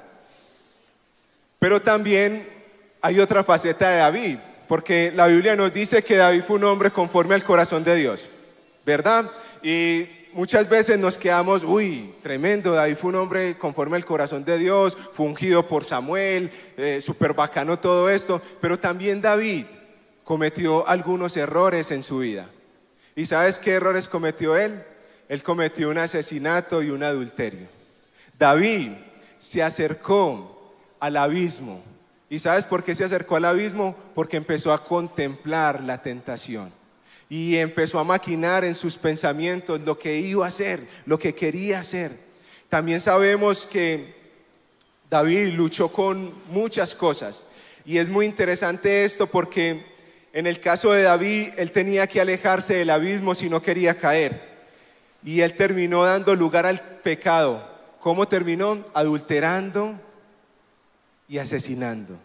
Pero 1.57 1.81
también 1.81 2.60
hay 3.01 3.19
otra 3.19 3.43
faceta 3.43 3.89
de 3.89 3.97
David, 3.97 4.37
porque 4.67 5.11
la 5.15 5.27
Biblia 5.27 5.55
nos 5.55 5.73
dice 5.73 6.03
que 6.03 6.17
David 6.17 6.43
fue 6.43 6.57
un 6.57 6.65
hombre 6.65 6.91
conforme 6.91 7.35
al 7.35 7.43
corazón 7.43 7.83
de 7.83 7.95
Dios, 7.95 8.29
¿verdad? 8.85 9.29
Y 9.63 10.05
muchas 10.33 10.69
veces 10.69 10.99
nos 10.99 11.17
quedamos, 11.17 11.63
uy, 11.63 12.13
tremendo, 12.21 12.73
David 12.73 12.95
fue 12.95 13.09
un 13.09 13.15
hombre 13.15 13.57
conforme 13.57 13.97
al 13.97 14.05
corazón 14.05 14.45
de 14.45 14.57
Dios, 14.57 14.97
fue 15.13 15.25
ungido 15.25 15.67
por 15.67 15.83
Samuel, 15.83 16.51
eh, 16.77 17.01
súper 17.01 17.33
bacano 17.33 17.79
todo 17.79 18.09
esto, 18.09 18.41
pero 18.61 18.79
también 18.79 19.21
David 19.21 19.65
cometió 20.23 20.87
algunos 20.87 21.35
errores 21.37 21.91
en 21.91 22.03
su 22.03 22.19
vida. 22.19 22.47
¿Y 23.15 23.25
sabes 23.25 23.59
qué 23.59 23.73
errores 23.73 24.07
cometió 24.07 24.55
él? 24.55 24.81
Él 25.27 25.43
cometió 25.43 25.89
un 25.89 25.97
asesinato 25.97 26.81
y 26.81 26.91
un 26.91 27.03
adulterio. 27.03 27.67
David 28.37 28.91
se 29.37 29.63
acercó 29.63 30.75
al 30.99 31.17
abismo 31.17 31.83
¿Y 32.31 32.39
sabes 32.39 32.65
por 32.65 32.81
qué 32.81 32.95
se 32.95 33.03
acercó 33.03 33.35
al 33.35 33.43
abismo? 33.43 33.93
Porque 34.15 34.37
empezó 34.37 34.71
a 34.71 34.81
contemplar 34.85 35.83
la 35.83 36.01
tentación. 36.01 36.71
Y 37.27 37.57
empezó 37.57 37.99
a 37.99 38.05
maquinar 38.05 38.63
en 38.63 38.73
sus 38.73 38.97
pensamientos 38.97 39.81
lo 39.81 39.99
que 39.99 40.17
iba 40.17 40.45
a 40.45 40.47
hacer, 40.47 40.79
lo 41.05 41.19
que 41.19 41.35
quería 41.35 41.81
hacer. 41.81 42.17
También 42.69 43.01
sabemos 43.01 43.67
que 43.67 44.15
David 45.09 45.55
luchó 45.55 45.89
con 45.89 46.33
muchas 46.47 46.95
cosas. 46.95 47.43
Y 47.83 47.97
es 47.97 48.07
muy 48.07 48.27
interesante 48.27 49.03
esto 49.03 49.27
porque 49.27 49.83
en 50.31 50.47
el 50.47 50.61
caso 50.61 50.93
de 50.93 51.03
David, 51.03 51.49
él 51.57 51.73
tenía 51.73 52.07
que 52.07 52.21
alejarse 52.21 52.75
del 52.75 52.91
abismo 52.91 53.35
si 53.35 53.49
no 53.49 53.61
quería 53.61 53.95
caer. 53.95 54.49
y 55.21 55.41
él 55.41 55.53
terminó 55.57 56.05
dando 56.05 56.33
lugar 56.37 56.65
al 56.65 56.79
pecado. 56.79 57.61
¿Cómo 57.99 58.25
terminó? 58.29 58.85
Adulterando 58.93 59.99
y 61.31 61.37
asesinando. 61.37 62.19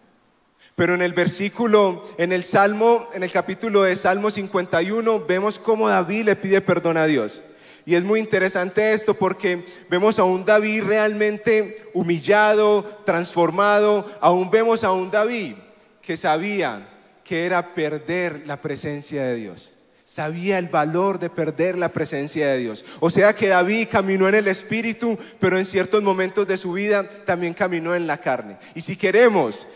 Pero 0.75 0.93
en 0.93 1.01
el 1.01 1.13
versículo, 1.13 2.05
en 2.19 2.33
el 2.33 2.43
Salmo, 2.43 3.09
en 3.15 3.23
el 3.23 3.31
capítulo 3.31 3.85
de 3.85 3.95
Salmo 3.95 4.33
51, 4.33 5.25
vemos 5.27 5.61
cómo 5.61 5.89
David 5.89 6.25
le 6.25 6.35
pide 6.35 6.61
perdón 6.61 6.97
a 6.97 7.07
Dios. 7.07 7.41
Y 7.85 7.95
es 7.95 8.03
muy 8.03 8.19
interesante 8.19 8.93
esto 8.93 9.15
porque 9.15 9.65
vemos 9.89 10.19
a 10.19 10.25
un 10.25 10.45
David 10.45 10.83
realmente 10.83 11.85
humillado, 11.95 12.83
transformado. 13.07 14.11
Aún 14.21 14.51
vemos 14.51 14.83
a 14.83 14.91
un 14.91 15.09
David 15.09 15.55
que 16.03 16.17
sabía 16.17 16.89
que 17.23 17.47
era 17.47 17.75
perder 17.75 18.43
la 18.45 18.61
presencia 18.61 19.23
de 19.23 19.37
Dios. 19.37 19.76
Sabía 20.07 20.59
el 20.59 20.69
valor 20.69 21.19
de 21.19 21.31
perder 21.31 21.77
la 21.77 21.89
presencia 21.89 22.47
de 22.47 22.59
Dios. 22.59 22.85
O 23.01 23.11
sea 23.11 23.35
que 23.35 23.49
David 23.49 23.89
caminó 23.91 24.29
en 24.29 24.37
el 24.37 24.47
Espíritu, 24.47 25.19
pero 25.41 25.59
en 25.59 25.65
ciertos 25.65 26.01
momentos 26.01 26.47
de 26.47 26.57
su 26.57 26.75
vida 26.75 27.03
también 27.25 27.55
caminó 27.55 27.93
en 27.93 28.07
la 28.07 28.19
carne. 28.19 28.57
Y 28.77 28.83
si 28.83 28.97
queremos 28.97 29.67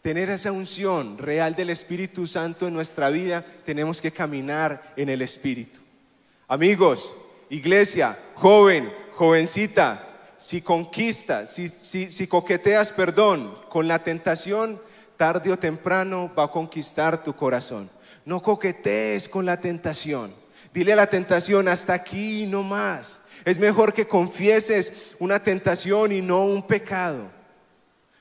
tener 0.00 0.30
esa 0.30 0.52
unción 0.52 1.18
real 1.18 1.56
del 1.56 1.70
Espíritu 1.70 2.24
Santo 2.28 2.68
en 2.68 2.74
nuestra 2.74 3.10
vida, 3.10 3.44
tenemos 3.64 4.00
que 4.00 4.12
caminar 4.12 4.92
en 4.96 5.08
el 5.08 5.22
Espíritu. 5.22 5.80
Amigos, 6.46 7.16
iglesia, 7.50 8.16
joven, 8.36 8.92
jovencita, 9.16 10.06
si 10.36 10.62
conquistas, 10.62 11.50
si, 11.50 11.68
si, 11.68 12.26
coqueteas, 12.28 12.92
perdón, 12.92 13.52
con 13.68 13.88
la 13.88 13.98
tentación, 13.98 14.80
tarde 15.16 15.50
o 15.50 15.58
temprano 15.58 16.30
va 16.38 16.44
a 16.44 16.50
conquistar 16.50 17.24
tu 17.24 17.34
corazón. 17.34 17.90
No 18.24 18.42
coquetees 18.42 19.28
con 19.28 19.46
la 19.46 19.60
tentación. 19.60 20.32
Dile 20.72 20.92
a 20.92 20.96
la 20.96 21.08
tentación, 21.08 21.68
hasta 21.68 21.94
aquí 21.94 22.46
no 22.46 22.62
más. 22.62 23.18
Es 23.44 23.58
mejor 23.58 23.92
que 23.92 24.06
confieses 24.06 24.92
una 25.18 25.42
tentación 25.42 26.12
y 26.12 26.20
no 26.20 26.44
un 26.44 26.66
pecado. 26.66 27.30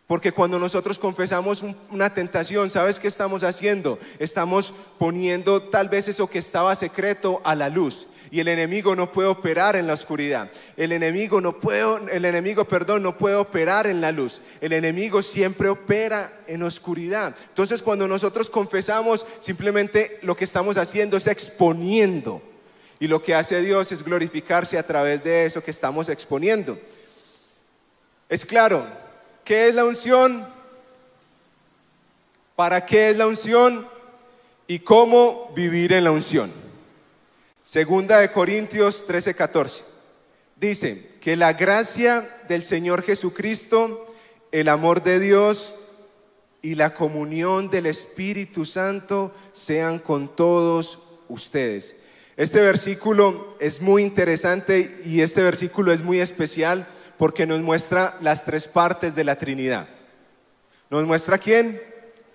Porque 0.07 0.31
cuando 0.31 0.57
nosotros 0.57 0.97
confesamos 0.97 1.63
una 1.91 2.11
tentación, 2.11 2.71
¿sabes 2.71 2.97
qué 2.97 3.07
estamos 3.07 3.43
haciendo? 3.43 3.99
Estamos 4.17 4.73
poniendo 4.97 5.61
tal 5.61 5.87
vez 5.87 6.07
eso 6.07 6.27
que 6.27 6.39
estaba 6.39 6.75
secreto 6.75 7.41
a 7.43 7.53
la 7.53 7.69
luz. 7.69 8.07
Y 8.31 8.39
el 8.39 8.47
enemigo 8.47 8.95
no 8.95 9.11
puede 9.11 9.27
operar 9.27 9.75
en 9.75 9.87
la 9.87 9.93
oscuridad. 9.93 10.51
El 10.77 10.91
enemigo 10.91 11.41
no 11.41 11.53
puede, 11.53 11.83
el 12.15 12.25
enemigo, 12.25 12.65
perdón, 12.65 13.01
no 13.01 13.17
puede 13.17 13.35
operar 13.35 13.87
en 13.87 14.01
la 14.01 14.11
luz. 14.11 14.41
El 14.61 14.73
enemigo 14.73 15.23
siempre 15.23 15.67
opera 15.67 16.31
en 16.45 16.61
oscuridad. 16.61 17.35
Entonces, 17.49 17.81
cuando 17.81 18.07
nosotros 18.07 18.49
confesamos, 18.49 19.25
simplemente 19.39 20.19
lo 20.21 20.35
que 20.35 20.43
estamos 20.43 20.77
haciendo 20.77 21.17
es 21.17 21.25
exponiendo. 21.27 22.41
Y 22.99 23.07
lo 23.07 23.23
que 23.23 23.33
hace 23.33 23.61
Dios 23.61 23.91
es 23.91 24.03
glorificarse 24.03 24.77
a 24.77 24.83
través 24.83 25.23
de 25.23 25.45
eso 25.45 25.63
que 25.63 25.71
estamos 25.71 26.09
exponiendo. 26.09 26.77
Es 28.27 28.45
claro, 28.45 28.85
¿qué 29.43 29.69
es 29.69 29.75
la 29.75 29.85
unción? 29.85 30.45
¿Para 32.55 32.85
qué 32.85 33.09
es 33.09 33.17
la 33.17 33.25
unción? 33.25 33.87
¿Y 34.67 34.79
cómo 34.79 35.51
vivir 35.55 35.93
en 35.93 36.03
la 36.03 36.11
unción? 36.11 36.68
Segunda 37.69 38.17
de 38.17 38.31
Corintios 38.31 39.05
13, 39.05 39.35
14. 39.35 39.83
Dice 40.55 41.07
que 41.21 41.37
la 41.37 41.53
gracia 41.53 42.27
del 42.47 42.63
Señor 42.63 43.03
Jesucristo, 43.03 44.11
el 44.51 44.69
amor 44.69 45.03
de 45.03 45.19
Dios 45.19 45.75
y 46.63 46.73
la 46.73 46.95
comunión 46.95 47.69
del 47.69 47.85
Espíritu 47.85 48.65
Santo 48.65 49.31
sean 49.53 49.99
con 49.99 50.35
todos 50.35 50.97
ustedes. 51.27 51.95
Este 52.37 52.59
versículo 52.59 53.55
es 53.59 53.83
muy 53.83 54.01
interesante 54.01 55.01
y 55.05 55.21
este 55.21 55.43
versículo 55.43 55.93
es 55.93 56.01
muy 56.01 56.21
especial 56.21 56.87
porque 57.19 57.45
nos 57.45 57.61
muestra 57.61 58.17
las 58.19 58.45
tres 58.45 58.67
partes 58.67 59.13
de 59.13 59.25
la 59.25 59.35
Trinidad. 59.37 59.87
Nos 60.89 61.05
muestra 61.05 61.37
quién? 61.37 61.79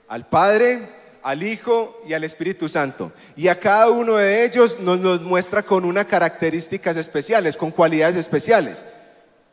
Al 0.06 0.28
Padre, 0.28 0.78
al 1.24 1.42
Hijo 1.42 2.02
y 2.06 2.12
al 2.12 2.22
Espíritu 2.22 2.68
Santo. 2.68 3.10
Y 3.34 3.48
a 3.48 3.58
cada 3.58 3.88
uno 3.88 4.16
de 4.16 4.44
ellos 4.44 4.78
nos 4.80 5.00
los 5.00 5.22
muestra 5.22 5.62
con 5.62 5.86
unas 5.86 6.04
características 6.04 6.98
especiales, 6.98 7.56
con 7.56 7.70
cualidades 7.70 8.16
especiales. 8.16 8.82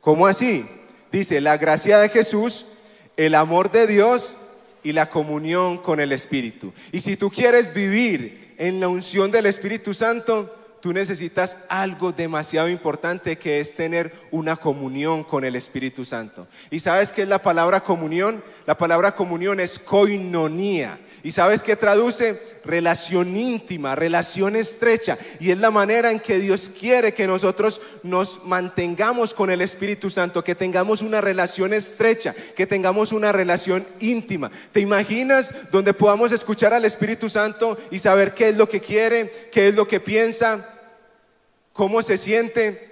¿Cómo 0.01 0.27
así? 0.27 0.69
Dice, 1.11 1.39
la 1.39 1.57
gracia 1.57 1.97
de 1.97 2.09
Jesús, 2.09 2.67
el 3.15 3.35
amor 3.35 3.71
de 3.71 3.87
Dios 3.87 4.35
y 4.83 4.91
la 4.91 5.09
comunión 5.09 5.77
con 5.77 6.01
el 6.01 6.11
Espíritu. 6.11 6.73
Y 6.91 6.99
si 6.99 7.15
tú 7.15 7.31
quieres 7.31 7.73
vivir 7.73 8.53
en 8.57 8.81
la 8.81 8.89
unción 8.89 9.31
del 9.31 9.45
Espíritu 9.45 9.93
Santo, 9.93 10.53
tú 10.81 10.91
necesitas 10.93 11.57
algo 11.69 12.11
demasiado 12.11 12.67
importante 12.67 13.37
que 13.37 13.59
es 13.59 13.75
tener 13.75 14.13
una 14.31 14.55
comunión 14.57 15.23
con 15.23 15.45
el 15.45 15.55
Espíritu 15.55 16.03
Santo. 16.03 16.47
¿Y 16.69 16.79
sabes 16.79 17.11
qué 17.11 17.21
es 17.21 17.27
la 17.27 17.41
palabra 17.41 17.81
comunión? 17.81 18.43
La 18.65 18.77
palabra 18.77 19.15
comunión 19.15 19.59
es 19.59 19.79
koinonía. 19.79 20.99
¿Y 21.23 21.31
sabes 21.31 21.61
qué 21.63 21.75
traduce? 21.75 22.51
Relación 22.63 23.35
íntima, 23.35 23.95
relación 23.95 24.55
estrecha. 24.55 25.17
Y 25.39 25.51
es 25.51 25.57
la 25.57 25.71
manera 25.71 26.11
en 26.11 26.19
que 26.19 26.39
Dios 26.39 26.69
quiere 26.79 27.13
que 27.13 27.27
nosotros 27.27 27.81
nos 28.03 28.45
mantengamos 28.45 29.33
con 29.33 29.49
el 29.49 29.61
Espíritu 29.61 30.09
Santo, 30.09 30.43
que 30.43 30.55
tengamos 30.55 31.01
una 31.01 31.21
relación 31.21 31.73
estrecha, 31.73 32.35
que 32.55 32.67
tengamos 32.67 33.11
una 33.11 33.31
relación 33.31 33.85
íntima. 33.99 34.51
¿Te 34.71 34.79
imaginas 34.79 35.71
donde 35.71 35.93
podamos 35.93 36.31
escuchar 36.31 36.73
al 36.73 36.85
Espíritu 36.85 37.29
Santo 37.29 37.77
y 37.89 37.99
saber 37.99 38.33
qué 38.33 38.49
es 38.49 38.57
lo 38.57 38.69
que 38.69 38.79
quiere, 38.79 39.49
qué 39.51 39.69
es 39.69 39.75
lo 39.75 39.87
que 39.87 39.99
piensa? 39.99 40.77
cómo 41.73 42.01
se 42.01 42.17
siente. 42.17 42.89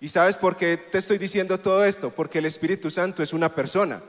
¿Y 0.00 0.08
sabes 0.08 0.36
por 0.36 0.56
qué 0.56 0.76
te 0.76 0.98
estoy 0.98 1.18
diciendo 1.18 1.58
todo 1.58 1.84
esto? 1.84 2.10
Porque 2.10 2.38
el 2.38 2.46
Espíritu 2.46 2.90
Santo 2.90 3.22
es 3.22 3.32
una 3.32 3.54
persona. 3.54 4.02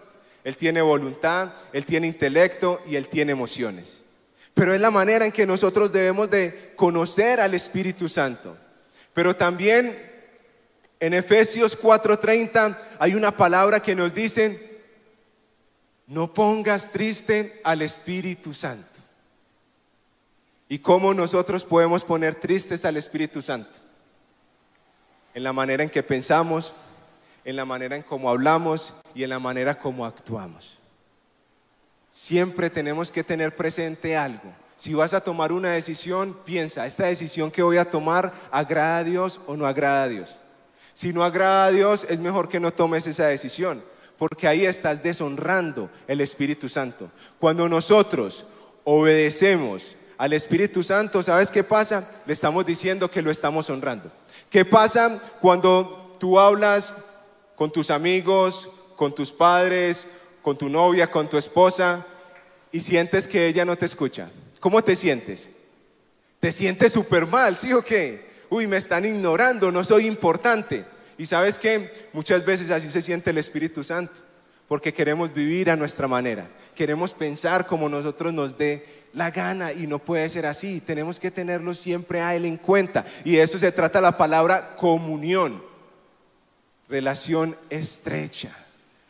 Él 0.44 0.58
tiene 0.58 0.82
voluntad, 0.82 1.54
Él 1.74 1.86
tiene 1.86 2.08
intelecto 2.08 2.82
y 2.88 2.96
Él 2.96 3.08
tiene 3.10 3.34
emociones. 3.34 4.01
Pero 4.54 4.74
es 4.74 4.82
la 4.82 4.92
manera 4.92 5.26
en 5.26 5.32
que 5.32 5.46
nosotros 5.46 5.92
debemos 5.92 6.30
de 6.30 6.74
conocer 6.76 7.40
al 7.40 7.54
Espíritu 7.54 8.10
Santo. 8.10 8.58
Pero 9.14 9.36
también 9.36 9.98
en 11.00 11.14
Efesios 11.14 11.78
4:30 11.78 12.78
hay 13.00 13.16
una 13.16 13.32
palabra 13.32 13.82
que 13.82 13.96
nos 13.96 14.14
dice, 14.14 14.80
no 16.08 16.34
pongas 16.34 16.92
triste 16.92 17.62
al 17.64 17.82
Espíritu 17.82 18.54
Santo. 18.54 19.00
¿Y 20.70 20.80
cómo 20.80 21.14
nosotros 21.14 21.66
podemos 21.66 22.04
poner 22.04 22.36
tristes 22.36 22.86
al 22.86 22.98
Espíritu 22.98 23.42
Santo? 23.42 23.82
en 25.34 25.44
la 25.44 25.54
manera 25.54 25.84
en 25.84 25.90
que 25.90 26.04
pensamos, 26.04 26.74
en 27.46 27.56
la 27.56 27.66
manera 27.66 27.96
en 27.96 28.04
cómo 28.04 28.30
hablamos 28.30 28.94
y 29.16 29.24
en 29.24 29.30
la 29.30 29.40
manera 29.40 29.78
como 29.78 30.06
actuamos. 30.06 30.81
Siempre 32.12 32.70
tenemos 32.70 33.10
que 33.10 33.24
tener 33.24 33.56
presente 33.56 34.18
algo. 34.18 34.54
Si 34.76 34.94
vas 34.94 35.14
a 35.14 35.22
tomar 35.22 35.54
una 35.54 35.70
decisión, 35.70 36.36
piensa, 36.44 36.86
¿esta 36.86 37.06
decisión 37.06 37.50
que 37.50 37.64
voy 37.64 37.78
a 37.78 37.90
tomar 37.90 38.34
agrada 38.52 38.98
a 38.98 39.04
Dios 39.06 39.40
o 39.48 39.56
no 39.56 39.66
agrada 39.66 40.04
a 40.04 40.08
Dios? 40.10 40.36
Si 40.94 41.14
no 41.14 41.24
agrada 41.24 41.66
a 41.66 41.72
Dios, 41.72 42.06
es 42.10 42.20
mejor 42.20 42.50
que 42.50 42.60
no 42.60 42.74
tomes 42.74 43.08
esa 43.08 43.28
decisión, 43.28 43.82
porque 44.18 44.48
ahí 44.48 44.66
estás 44.66 45.02
deshonrando 45.02 45.90
el 46.06 46.20
Espíritu 46.20 46.68
Santo. 46.68 47.10
Cuando 47.40 47.70
nosotros 47.70 48.46
obedecemos 48.84 49.96
al 50.18 50.34
Espíritu 50.34 50.84
Santo, 50.84 51.24
¿sabes 51.24 51.50
qué 51.50 51.64
pasa? 51.64 52.10
Le 52.26 52.34
estamos 52.34 52.66
diciendo 52.66 53.10
que 53.10 53.22
lo 53.22 53.32
estamos 53.32 53.70
honrando. 53.70 54.12
¿Qué 54.50 54.66
pasa 54.66 55.18
cuando 55.40 56.18
tú 56.20 56.38
hablas 56.38 56.94
con 57.56 57.72
tus 57.72 57.90
amigos, 57.90 58.70
con 58.98 59.16
tus 59.16 59.32
padres, 59.32 60.08
con 60.42 60.58
tu 60.58 60.70
novia, 60.70 61.08
con 61.08 61.30
tu 61.30 61.38
esposa 61.38 62.06
y 62.72 62.82
sientes 62.82 63.28
que 63.28 63.48
ella 63.48 63.66
no 63.66 63.78
te 63.78 63.86
escucha? 63.86 64.30
¿Cómo 64.60 64.84
te 64.84 64.96
sientes? 64.96 65.50
Te 66.40 66.52
sientes 66.52 66.94
súper 66.94 67.26
mal, 67.28 67.58
¿sí 67.58 67.74
o 67.74 67.82
qué? 67.84 68.32
Uy, 68.50 68.68
me 68.68 68.78
están 68.78 69.06
ignorando, 69.06 69.72
no 69.72 69.84
soy 69.84 70.08
importante. 70.08 70.86
Y 71.18 71.26
sabes 71.26 71.60
que 71.60 72.10
muchas 72.14 72.44
veces 72.46 72.72
así 72.72 72.90
se 72.90 73.02
siente 73.02 73.30
el 73.30 73.38
Espíritu 73.38 73.84
Santo, 73.84 74.22
porque 74.68 74.94
queremos 74.94 75.34
vivir 75.34 75.70
a 75.70 75.76
nuestra 75.76 76.08
manera, 76.08 76.50
queremos 76.76 77.14
pensar 77.14 77.68
como 77.68 77.90
nosotros 77.90 78.34
nos 78.34 78.58
dé 78.58 78.86
la 79.14 79.32
gana 79.32 79.74
y 79.74 79.88
no 79.88 80.00
puede 80.00 80.28
ser 80.30 80.46
así. 80.46 80.82
Tenemos 80.82 81.20
que 81.20 81.32
tenerlo 81.32 81.74
siempre 81.74 82.22
a 82.22 82.36
Él 82.36 82.46
en 82.46 82.58
cuenta. 82.58 83.06
Y 83.24 83.34
de 83.34 83.44
eso 83.44 83.60
se 83.60 83.72
trata 83.72 84.02
la 84.02 84.18
palabra 84.18 84.76
comunión. 84.76 85.64
Relación 86.90 87.56
estrecha. 87.70 88.56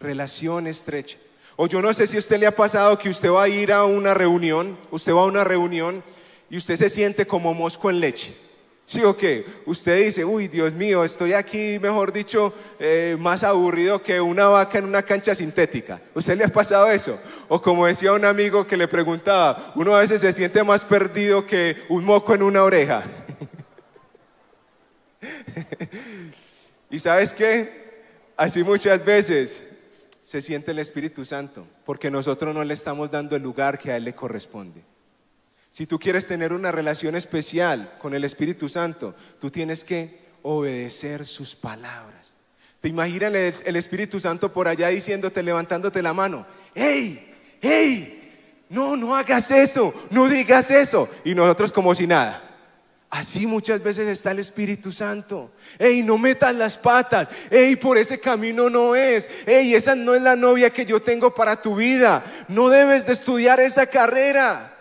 Relación 0.02 0.68
estrecha. 0.68 1.18
O 1.56 1.68
yo 1.68 1.82
no 1.82 1.94
sé 1.94 2.08
si 2.08 2.16
a 2.16 2.20
usted 2.20 2.40
le 2.40 2.48
ha 2.48 2.56
pasado 2.56 2.98
que 2.98 3.10
usted 3.10 3.30
va 3.30 3.44
a 3.44 3.48
ir 3.48 3.72
a 3.72 3.86
una 3.86 4.14
reunión, 4.14 4.78
usted 4.90 5.14
va 5.14 5.22
a 5.22 5.26
una 5.26 5.44
reunión 5.44 6.04
y 6.50 6.58
usted 6.58 6.76
se 6.76 6.90
siente 6.90 7.28
como 7.28 7.54
mosco 7.54 7.90
en 7.90 8.00
leche. 8.00 8.36
¿Sí 8.86 9.02
o 9.04 9.16
qué? 9.16 9.46
Usted 9.66 10.04
dice, 10.06 10.26
uy, 10.26 10.48
Dios 10.48 10.74
mío, 10.74 11.06
estoy 11.06 11.34
aquí, 11.34 11.80
mejor 11.80 12.12
dicho, 12.12 12.54
eh, 12.80 13.16
más 13.20 13.44
aburrido 13.44 14.02
que 14.02 14.20
una 14.20 14.48
vaca 14.48 14.80
en 14.80 14.86
una 14.86 15.04
cancha 15.04 15.34
sintética. 15.34 16.02
¿Usted 16.14 16.38
le 16.38 16.44
ha 16.44 16.50
pasado 16.50 16.88
eso? 16.90 17.18
O 17.48 17.62
como 17.62 17.86
decía 17.86 18.12
un 18.12 18.26
amigo 18.26 18.68
que 18.68 18.76
le 18.76 18.90
preguntaba, 18.90 19.72
uno 19.76 19.96
a 19.96 20.02
veces 20.02 20.20
se 20.20 20.34
siente 20.34 20.64
más 20.64 20.84
perdido 20.84 21.46
que 21.46 21.78
un 21.88 22.04
moco 22.04 22.36
en 22.36 22.44
una 22.44 22.64
oreja. 22.64 23.04
y 26.90 27.00
sabes 27.00 27.32
qué? 27.32 27.82
Así 28.36 28.64
muchas 28.64 29.06
veces 29.06 29.71
se 30.32 30.42
siente 30.42 30.72
el 30.72 30.80
Espíritu 30.80 31.26
Santo, 31.26 31.68
porque 31.84 32.10
nosotros 32.10 32.56
no 32.56 32.64
le 32.64 32.74
estamos 32.74 33.12
dando 33.12 33.36
el 33.36 33.44
lugar 33.44 33.78
que 33.78 33.92
a 33.92 33.98
Él 33.98 34.06
le 34.06 34.16
corresponde. 34.16 34.82
Si 35.70 35.86
tú 35.86 36.00
quieres 36.00 36.26
tener 36.26 36.54
una 36.54 36.72
relación 36.72 37.18
especial 37.18 37.98
con 38.00 38.14
el 38.14 38.24
Espíritu 38.24 38.70
Santo, 38.70 39.14
tú 39.42 39.52
tienes 39.52 39.84
que 39.84 40.22
obedecer 40.44 41.26
sus 41.26 41.54
palabras. 41.54 42.36
Te 42.80 42.88
imaginas 42.88 43.62
el 43.66 43.76
Espíritu 43.76 44.22
Santo 44.22 44.54
por 44.54 44.70
allá 44.70 44.88
diciéndote, 44.88 45.44
levantándote 45.44 46.02
la 46.02 46.14
mano, 46.14 46.46
hey, 46.76 47.36
hey, 47.62 48.64
no, 48.70 48.96
no 48.96 49.14
hagas 49.18 49.52
eso, 49.52 49.94
no 50.12 50.30
digas 50.30 50.72
eso. 50.72 51.10
Y 51.26 51.36
nosotros 51.36 51.74
como 51.74 51.94
si 51.94 52.08
nada. 52.08 52.51
Así 53.12 53.46
muchas 53.46 53.84
veces 53.84 54.08
está 54.08 54.32
el 54.32 54.40
Espíritu 54.40 54.90
Santo. 54.90 55.52
Ey, 55.78 56.02
no 56.02 56.18
metas 56.18 56.56
las 56.56 56.78
patas. 56.78 57.28
Ey, 57.50 57.76
por 57.76 57.98
ese 57.98 58.22
camino 58.22 58.70
no 58.70 58.96
es. 58.96 59.30
Ey, 59.46 59.76
esa 59.76 59.96
no 59.96 60.16
es 60.16 60.22
la 60.22 60.38
novia 60.38 60.70
que 60.70 60.86
yo 60.86 61.02
tengo 61.02 61.36
para 61.36 61.62
tu 61.62 61.76
vida. 61.76 62.24
No 62.48 62.70
debes 62.70 63.06
de 63.06 63.12
estudiar 63.12 63.60
esa 63.60 63.86
carrera. 63.86 64.74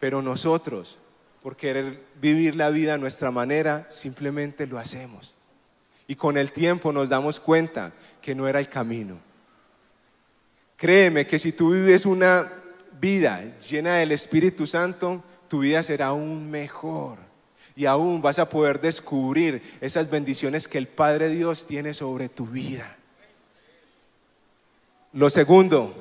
Pero 0.00 0.22
nosotros, 0.22 0.98
por 1.40 1.56
querer 1.56 2.02
vivir 2.20 2.56
la 2.56 2.70
vida 2.70 2.94
a 2.94 2.98
nuestra 2.98 3.30
manera, 3.30 3.86
simplemente 3.88 4.66
lo 4.66 4.80
hacemos. 4.80 5.36
Y 6.08 6.16
con 6.16 6.36
el 6.36 6.50
tiempo 6.50 6.92
nos 6.92 7.08
damos 7.08 7.38
cuenta 7.38 7.92
que 8.20 8.34
no 8.34 8.48
era 8.48 8.58
el 8.58 8.68
camino. 8.68 9.20
Créeme 10.76 11.28
que 11.28 11.38
si 11.38 11.52
tú 11.52 11.74
vives 11.74 12.06
una 12.06 12.50
vida 13.00 13.40
llena 13.60 13.98
del 13.98 14.10
Espíritu 14.10 14.66
Santo, 14.66 15.22
tu 15.50 15.58
vida 15.58 15.82
será 15.82 16.06
aún 16.06 16.48
mejor. 16.48 17.18
Y 17.74 17.84
aún 17.84 18.22
vas 18.22 18.38
a 18.38 18.48
poder 18.48 18.80
descubrir 18.80 19.60
esas 19.80 20.08
bendiciones 20.08 20.68
que 20.68 20.78
el 20.78 20.86
Padre 20.86 21.28
Dios 21.28 21.66
tiene 21.66 21.92
sobre 21.92 22.28
tu 22.28 22.46
vida. 22.46 22.96
Lo 25.12 25.28
segundo, 25.28 25.92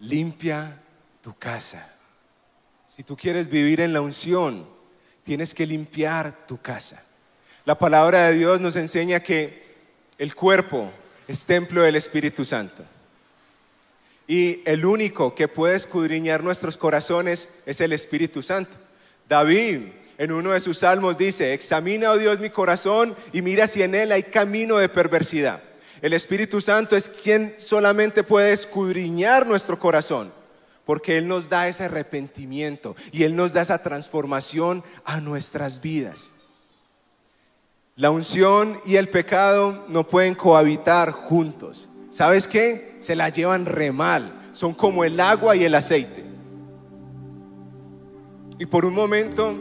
limpia 0.00 0.78
tu 1.22 1.34
casa. 1.34 1.90
Si 2.84 3.02
tú 3.02 3.16
quieres 3.16 3.48
vivir 3.48 3.80
en 3.80 3.94
la 3.94 4.02
unción, 4.02 4.68
tienes 5.22 5.54
que 5.54 5.66
limpiar 5.66 6.46
tu 6.46 6.60
casa. 6.60 7.02
La 7.64 7.78
palabra 7.78 8.26
de 8.26 8.34
Dios 8.34 8.60
nos 8.60 8.76
enseña 8.76 9.20
que 9.20 9.74
el 10.18 10.34
cuerpo 10.34 10.90
es 11.26 11.46
templo 11.46 11.80
del 11.80 11.96
Espíritu 11.96 12.44
Santo. 12.44 12.84
Y 14.26 14.62
el 14.64 14.86
único 14.86 15.34
que 15.34 15.48
puede 15.48 15.76
escudriñar 15.76 16.42
nuestros 16.42 16.76
corazones 16.76 17.48
es 17.66 17.80
el 17.80 17.92
Espíritu 17.92 18.42
Santo. 18.42 18.76
David 19.28 19.80
en 20.16 20.32
uno 20.32 20.52
de 20.52 20.60
sus 20.60 20.78
salmos 20.78 21.18
dice, 21.18 21.52
examina, 21.52 22.10
oh 22.10 22.18
Dios, 22.18 22.40
mi 22.40 22.50
corazón 22.50 23.16
y 23.32 23.42
mira 23.42 23.66
si 23.66 23.82
en 23.82 23.94
él 23.94 24.12
hay 24.12 24.22
camino 24.22 24.76
de 24.76 24.88
perversidad. 24.88 25.60
El 26.00 26.12
Espíritu 26.12 26.60
Santo 26.60 26.96
es 26.96 27.08
quien 27.08 27.54
solamente 27.58 28.22
puede 28.22 28.52
escudriñar 28.52 29.46
nuestro 29.46 29.78
corazón, 29.78 30.32
porque 30.84 31.16
Él 31.16 31.26
nos 31.26 31.48
da 31.48 31.66
ese 31.66 31.84
arrepentimiento 31.84 32.94
y 33.10 33.22
Él 33.22 33.34
nos 33.34 33.54
da 33.54 33.62
esa 33.62 33.82
transformación 33.82 34.84
a 35.04 35.20
nuestras 35.20 35.80
vidas. 35.80 36.26
La 37.96 38.10
unción 38.10 38.78
y 38.84 38.96
el 38.96 39.08
pecado 39.08 39.86
no 39.88 40.06
pueden 40.06 40.34
cohabitar 40.34 41.10
juntos. 41.10 41.88
¿Sabes 42.14 42.46
qué? 42.46 42.96
Se 43.00 43.16
la 43.16 43.28
llevan 43.28 43.66
re 43.66 43.90
mal. 43.90 44.32
Son 44.52 44.72
como 44.72 45.02
el 45.02 45.18
agua 45.18 45.56
y 45.56 45.64
el 45.64 45.74
aceite. 45.74 46.22
Y 48.56 48.66
por 48.66 48.84
un 48.84 48.94
momento 48.94 49.52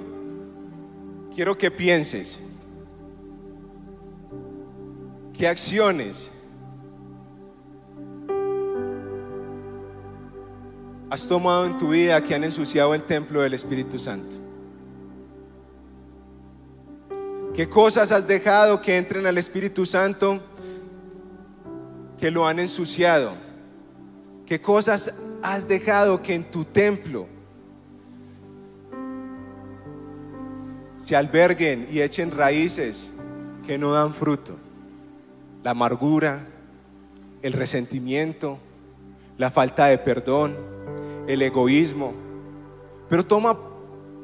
quiero 1.33 1.57
que 1.57 1.71
pienses, 1.71 2.41
¿qué 5.35 5.47
acciones 5.47 6.31
has 11.09 11.27
tomado 11.27 11.65
en 11.65 11.79
tu 11.79 11.89
vida 11.89 12.23
que 12.23 12.35
han 12.35 12.43
ensuciado 12.43 12.93
el 12.93 13.01
templo 13.01 13.41
del 13.41 13.55
Espíritu 13.55 13.97
Santo? 13.97 14.35
¿Qué 17.55 17.67
cosas 17.67 18.11
has 18.11 18.27
dejado 18.27 18.79
que 18.79 18.95
entren 18.95 19.25
al 19.25 19.39
Espíritu 19.39 19.87
Santo 19.87 20.39
que 22.23 22.31
lo 22.31 22.47
han 22.47 22.57
ensuciado? 22.57 23.33
¿Qué 24.45 24.61
cosas 24.61 25.13
has 25.41 25.67
dejado 25.67 26.23
que 26.23 26.33
en 26.33 26.45
tu 26.45 26.63
templo 26.63 27.27
se 31.03 31.17
alberguen 31.17 31.85
y 31.91 31.99
echen 31.99 32.31
raíces 32.31 33.11
que 33.67 33.77
no 33.77 33.91
dan 33.91 34.13
fruto? 34.13 34.55
La 35.65 35.71
amargura, 35.71 36.47
el 37.41 37.51
resentimiento, 37.51 38.57
la 39.37 39.51
falta 39.51 39.87
de 39.87 39.97
perdón 39.97 40.55
el 41.27 41.41
egoísmo. 41.41 42.13
Pero 43.09 43.25
toma 43.25 43.59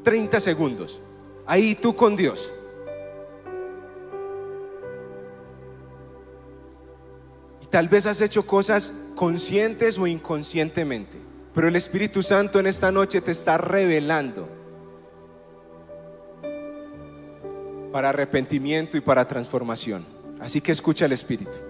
30 0.04 0.40
segundos. 0.40 1.02
Ahí 1.46 1.76
tú 1.76 1.94
con 1.94 2.16
Dios. 2.16 2.50
Tal 7.70 7.88
vez 7.88 8.06
has 8.06 8.22
hecho 8.22 8.46
cosas 8.46 8.94
conscientes 9.16 9.98
o 9.98 10.08
inconscientemente. 10.08 11.18
Pero 11.54 11.68
el 11.68 11.76
Espíritu 11.76 12.24
Santo 12.24 12.60
en 12.60 12.68
esta 12.68 12.92
noche 12.92 13.22
te 13.22 13.32
está 13.32 13.58
revelando 13.58 14.48
para 17.92 18.10
arrepentimiento 18.10 18.98
y 18.98 19.02
para 19.02 19.28
transformación. 19.28 20.06
Así 20.40 20.62
que 20.62 20.72
escucha 20.72 21.06
el 21.06 21.12
Espíritu. 21.12 21.69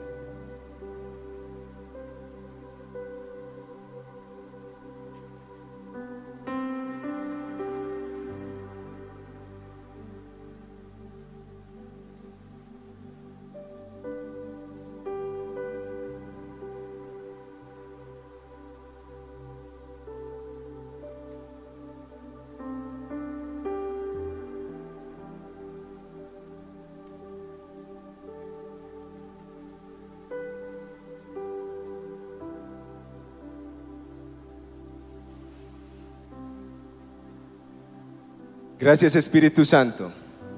Gracias 38.89 39.15
Espíritu 39.15 39.65
Santo. 39.65 40.11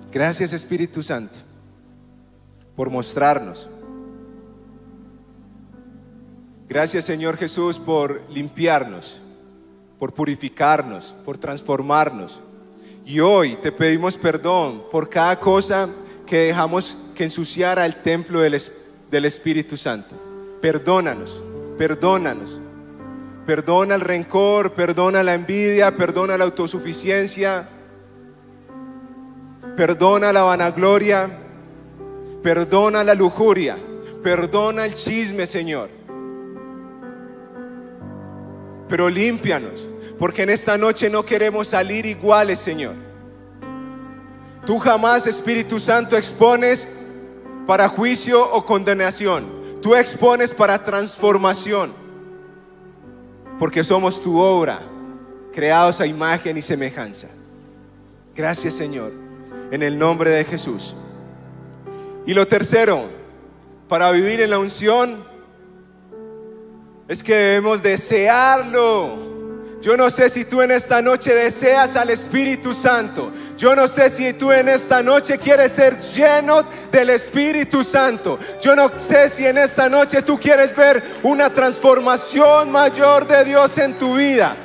Gracias 0.10 0.54
Espíritu 0.54 1.04
Santo 1.04 1.38
por 2.78 2.89
mostrarnos. 2.89 3.70
Gracias 6.70 7.04
Señor 7.04 7.36
Jesús 7.36 7.78
por 7.78 8.22
limpiarnos, 8.30 9.20
por 10.00 10.13
purificarnos, 10.13 11.13
por 11.26 11.38
transformarnos. 11.38 12.39
Y 13.06 13.20
hoy 13.20 13.58
te 13.58 13.74
pedimos 13.74 14.15
perdón 14.15 14.82
por 14.89 15.10
cada 15.10 15.38
cosa 15.38 15.89
que 16.26 16.38
dejamos 16.38 16.98
que 17.13 17.26
ensuciara 17.26 17.86
el 17.86 17.96
templo 17.96 18.39
del, 18.39 19.26
Espíritu 19.26 19.76
Santo. 19.76 20.15
Perdónanos, 20.62 21.44
perdónanos. 21.78 22.62
Perdona 23.46 23.96
el 23.96 24.02
rencor, 24.02 24.72
perdona 24.72 25.22
la 25.22 25.34
envidia, 25.34 25.98
perdona 25.98 26.38
la 26.38 26.46
autosuficiencia 26.46 27.67
perdona 29.75 30.34
la 30.34 30.43
vanagloria, 30.43 31.29
perdona 32.43 33.03
la 33.03 33.13
lujuria, 33.13 33.77
perdona 34.23 34.86
el 34.86 34.93
chisme, 34.93 35.47
Señor. 35.47 35.89
Pero 38.88 39.10
límpianos, 39.10 39.89
porque 40.19 40.43
en 40.43 40.49
esta 40.49 40.77
noche 40.77 41.10
no 41.10 41.23
queremos 41.23 41.67
salir 41.67 42.05
iguales, 42.05 42.60
Señor. 42.60 42.95
Tú 44.65 44.79
jamás, 44.79 45.25
Espíritu 45.25 45.79
Santo, 45.79 46.17
expones 46.17 46.88
para 47.65 47.88
juicio 47.88 48.43
o 48.51 48.65
condenación. 48.65 49.62
Tú 49.81 49.95
expones 49.95 50.53
para 50.53 50.84
transformación, 50.84 51.91
porque 53.57 53.84
somos 53.84 54.21
tu 54.21 54.38
obra, 54.38 54.79
creados 55.51 55.99
a 56.01 56.05
imagen 56.05 56.57
y 56.57 56.62
semejanza. 56.62 57.27
Gracias, 58.36 58.75
Señor 58.75 59.20
en 59.71 59.81
el 59.81 59.97
nombre 59.97 60.29
de 60.29 60.43
Jesús. 60.43 60.95
Y 62.25 62.34
lo 62.34 62.47
tercero, 62.47 63.05
para 63.88 64.12
vivir 64.12 64.41
en 64.41 64.51
la 64.51 64.60
unción, 64.60 65.23
es 67.07 67.23
que 67.23 67.36
debemos 67.36 67.81
desearlo, 67.81 69.31
Yo 69.81 69.97
no 69.97 70.12
sé 70.12 70.29
si 70.29 70.45
tú 70.45 70.62
en 70.62 70.69
esta 70.69 71.01
noche 71.01 71.34
deseas 71.34 71.95
al 71.95 72.12
Espíritu 72.12 72.71
Santo. 72.71 73.31
Yo 73.57 73.75
no 73.75 73.88
sé 73.88 74.12
si 74.12 74.31
tú 74.34 74.51
en 74.51 74.69
esta 74.69 75.01
noche 75.01 75.39
quieres 75.39 75.71
ser 75.71 75.99
lleno 75.99 76.63
del 76.91 77.10
Espíritu 77.10 77.84
Santo. 77.84 78.38
Yo 78.62 78.75
no 78.75 78.91
sé 78.99 79.27
si 79.27 79.47
en 79.47 79.57
esta 79.57 79.89
noche 79.89 80.21
tú 80.21 80.39
quieres 80.39 80.75
ver 80.75 81.01
una 81.23 81.49
transformación 81.49 82.71
mayor 82.71 83.25
de 83.25 83.43
Dios 83.43 83.75
en 83.79 83.95
tu 83.95 84.17
vida. 84.17 84.55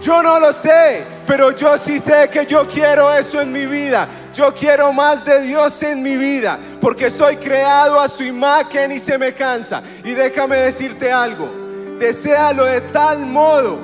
Yo 0.00 0.22
no 0.22 0.40
lo 0.40 0.50
sé, 0.54 1.04
pero 1.28 1.50
yo 1.50 1.76
sí 1.76 2.00
sé 2.00 2.30
que 2.32 2.46
yo 2.46 2.66
quiero 2.66 3.12
eso 3.12 3.42
en 3.42 3.52
mi 3.52 3.66
vida. 3.66 4.08
Yo 4.34 4.54
quiero 4.54 4.94
más 4.94 5.26
de 5.26 5.42
Dios 5.42 5.82
en 5.82 6.02
mi 6.02 6.16
vida, 6.16 6.58
porque 6.80 7.10
soy 7.10 7.36
creado 7.36 8.00
a 8.00 8.08
su 8.08 8.24
imagen 8.24 8.92
y 8.92 8.98
semejanza. 8.98 9.82
Y 10.04 10.12
déjame 10.12 10.56
decirte 10.56 11.12
algo, 11.12 11.50
deséalo 11.98 12.64
de 12.64 12.80
tal 12.80 13.26
modo 13.26 13.78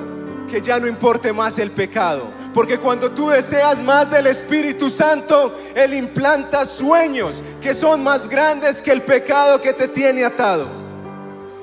que 0.49 0.59
ya 0.59 0.79
no 0.79 0.87
importe 0.87 1.31
más 1.31 1.59
el 1.59 1.69
pecado. 1.69 2.33
Porque 2.51 2.79
cuando 2.79 3.11
tú 3.11 3.29
deseas 3.29 3.83
más 3.83 4.09
del 4.09 4.25
Espíritu 4.25 4.89
Santo, 4.89 5.55
Él 5.75 5.93
implanta 5.93 6.65
sueños 6.65 7.43
que 7.61 7.75
son 7.75 8.01
más 8.01 8.27
grandes 8.27 8.81
que 8.81 8.91
el 8.91 9.03
pecado 9.03 9.61
que 9.61 9.73
te 9.73 9.87
tiene 9.87 10.25
atado. 10.25 10.65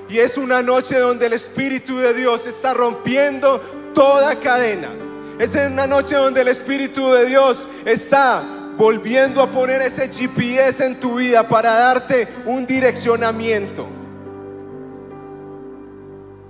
Y 0.09 0.19
es 0.19 0.37
una 0.37 0.63
noche 0.63 0.99
donde 0.99 1.27
el 1.27 1.33
Espíritu 1.33 1.97
de 1.97 2.15
Dios 2.15 2.47
está 2.47 2.73
rompiendo 2.73 3.59
toda 3.95 4.37
cadena. 4.37 5.02
Es 5.39 5.55
una 5.55 5.87
noche 5.87 6.15
donde 6.15 6.43
el 6.43 6.49
Espíritu 6.49 7.11
de 7.13 7.27
Dios 7.27 7.67
está 7.85 8.43
volviendo 8.77 9.43
a 9.43 9.51
poner 9.51 9.83
ese 9.83 10.09
GPS 10.09 10.85
en 10.85 10.99
tu 10.99 11.17
vida 11.17 11.47
para 11.47 11.73
darte 11.73 12.29
un 12.47 12.67
direccionamiento. 12.67 13.87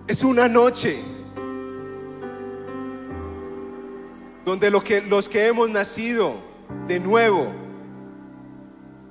Es 0.06 0.22
una 0.22 0.48
noche 0.48 1.00
donde 4.44 4.72
que, 4.82 5.00
los 5.02 5.28
que 5.28 5.46
hemos 5.46 5.70
nacido 5.70 6.34
de 6.88 7.00
nuevo, 7.00 7.52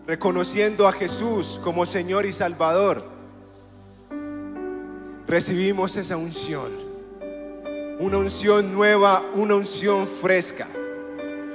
reconociendo 0.05 0.88
a 0.88 0.91
Jesús 0.91 1.60
como 1.63 1.86
Señor 1.86 2.25
y 2.25 2.31
Salvador, 2.31 3.03
recibimos 5.27 5.95
esa 5.95 6.17
unción. 6.17 6.81
Una 8.01 8.17
unción 8.17 8.73
nueva, 8.73 9.23
una 9.35 9.53
unción 9.53 10.07
fresca, 10.07 10.65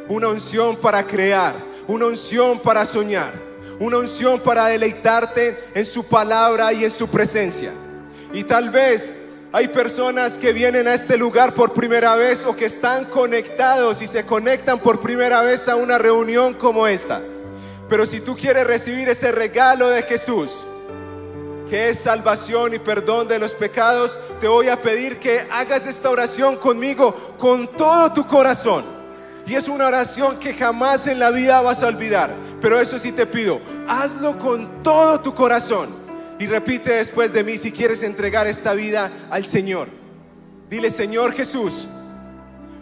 una 0.07 0.29
unción 0.29 0.77
para 0.77 1.05
crear, 1.05 1.57
una 1.89 2.07
unción 2.07 2.61
para 2.61 2.87
soñar, 2.87 3.33
una 3.81 3.99
unción 3.99 4.39
para 4.39 4.67
deleitarte 4.67 5.59
en 5.75 5.85
su 5.85 6.05
palabra 6.05 6.73
y 6.73 6.85
en 6.85 6.91
su 6.93 7.09
presencia. 7.09 7.73
Y 8.33 8.45
tal 8.45 8.71
vez 8.71 9.11
hay 9.51 9.67
personas 9.67 10.39
que 10.39 10.53
vienen 10.53 10.87
a 10.87 10.95
este 10.95 11.17
lugar 11.17 11.53
por 11.53 11.73
primera 11.73 12.15
vez 12.15 12.45
o 12.45 12.55
que 12.55 12.67
están 12.67 13.07
conectados 13.07 14.01
y 14.01 14.07
se 14.07 14.25
conectan 14.25 14.79
por 14.79 15.01
primera 15.01 15.43
vez 15.43 15.69
a 15.69 15.75
una 15.75 15.99
reunión 15.99 16.55
como 16.55 16.87
esta. 16.87 17.21
Pero 17.89 18.07
si 18.07 18.21
tú 18.21 18.37
quieres 18.37 18.69
recibir 18.69 19.09
ese 19.09 19.33
regalo 19.33 19.89
de 19.89 20.03
Jesús, 20.03 20.59
que 21.69 21.89
es 21.89 21.99
salvación 21.99 22.75
y 22.75 22.79
perdón 22.79 23.29
de 23.29 23.39
los 23.39 23.55
pecados, 23.55 24.19
te 24.41 24.49
voy 24.49 24.69
a 24.69 24.81
pedir 24.81 25.19
que 25.19 25.41
hagas 25.51 25.87
esta 25.87 26.11
oración 26.11 26.57
conmigo 26.57 27.13
con 27.39 27.67
todo 27.69 28.13
tu 28.13 28.27
corazón. 28.27 28.85
Y 29.47 29.55
es 29.55 29.69
una 29.69 29.87
oración 29.87 30.39
que 30.39 30.55
jamás 30.55 31.07
en 31.07 31.19
la 31.19 31.31
vida 31.31 31.61
vas 31.61 31.83
a 31.83 31.89
olvidar. 31.89 32.31
Pero 32.61 32.81
eso 32.81 32.99
sí 32.99 33.13
te 33.13 33.27
pido, 33.27 33.61
hazlo 33.89 34.39
con 34.39 34.83
todo 34.83 35.21
tu 35.21 35.35
corazón. 35.35 35.89
Y 36.39 36.47
repite 36.47 36.95
después 36.95 37.33
de 37.33 37.45
mí 37.45 37.57
si 37.57 37.73
quieres 37.73 38.03
entregar 38.03 38.47
esta 38.47 38.75
vida 38.75 39.11
al 39.31 39.45
Señor. 39.45 39.89
Dile, 40.69 40.91
Señor 40.91 41.33
Jesús, 41.33 41.87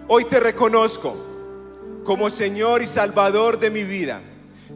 hoy 0.09 0.25
te 0.25 0.41
reconozco 0.41 1.15
como 2.05 2.31
Señor 2.31 2.83
y 2.83 2.87
Salvador 2.87 3.59
de 3.59 3.71
mi 3.71 3.85
vida. 3.85 4.21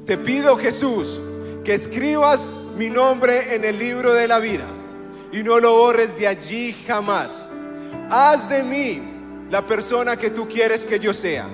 Te 0.07 0.17
pido, 0.17 0.57
Jesús, 0.57 1.21
que 1.65 1.75
escribas 1.75 2.51
mi 2.79 2.91
nombre 2.91 3.57
en 3.57 3.65
el 3.65 3.77
libro 3.77 4.15
de 4.15 4.29
la 4.29 4.39
vida 4.39 4.65
y 5.33 5.43
no 5.43 5.59
lo 5.59 5.77
borres 5.77 6.17
de 6.17 6.29
allí 6.29 6.73
jamás. 6.87 7.47
Haz 8.09 8.49
de 8.49 8.63
mí 8.63 9.03
la 9.51 9.67
persona 9.67 10.17
que 10.17 10.31
tú 10.31 10.49
quieres 10.49 10.87
que 10.87 11.01
yo 11.01 11.13
sea. 11.13 11.47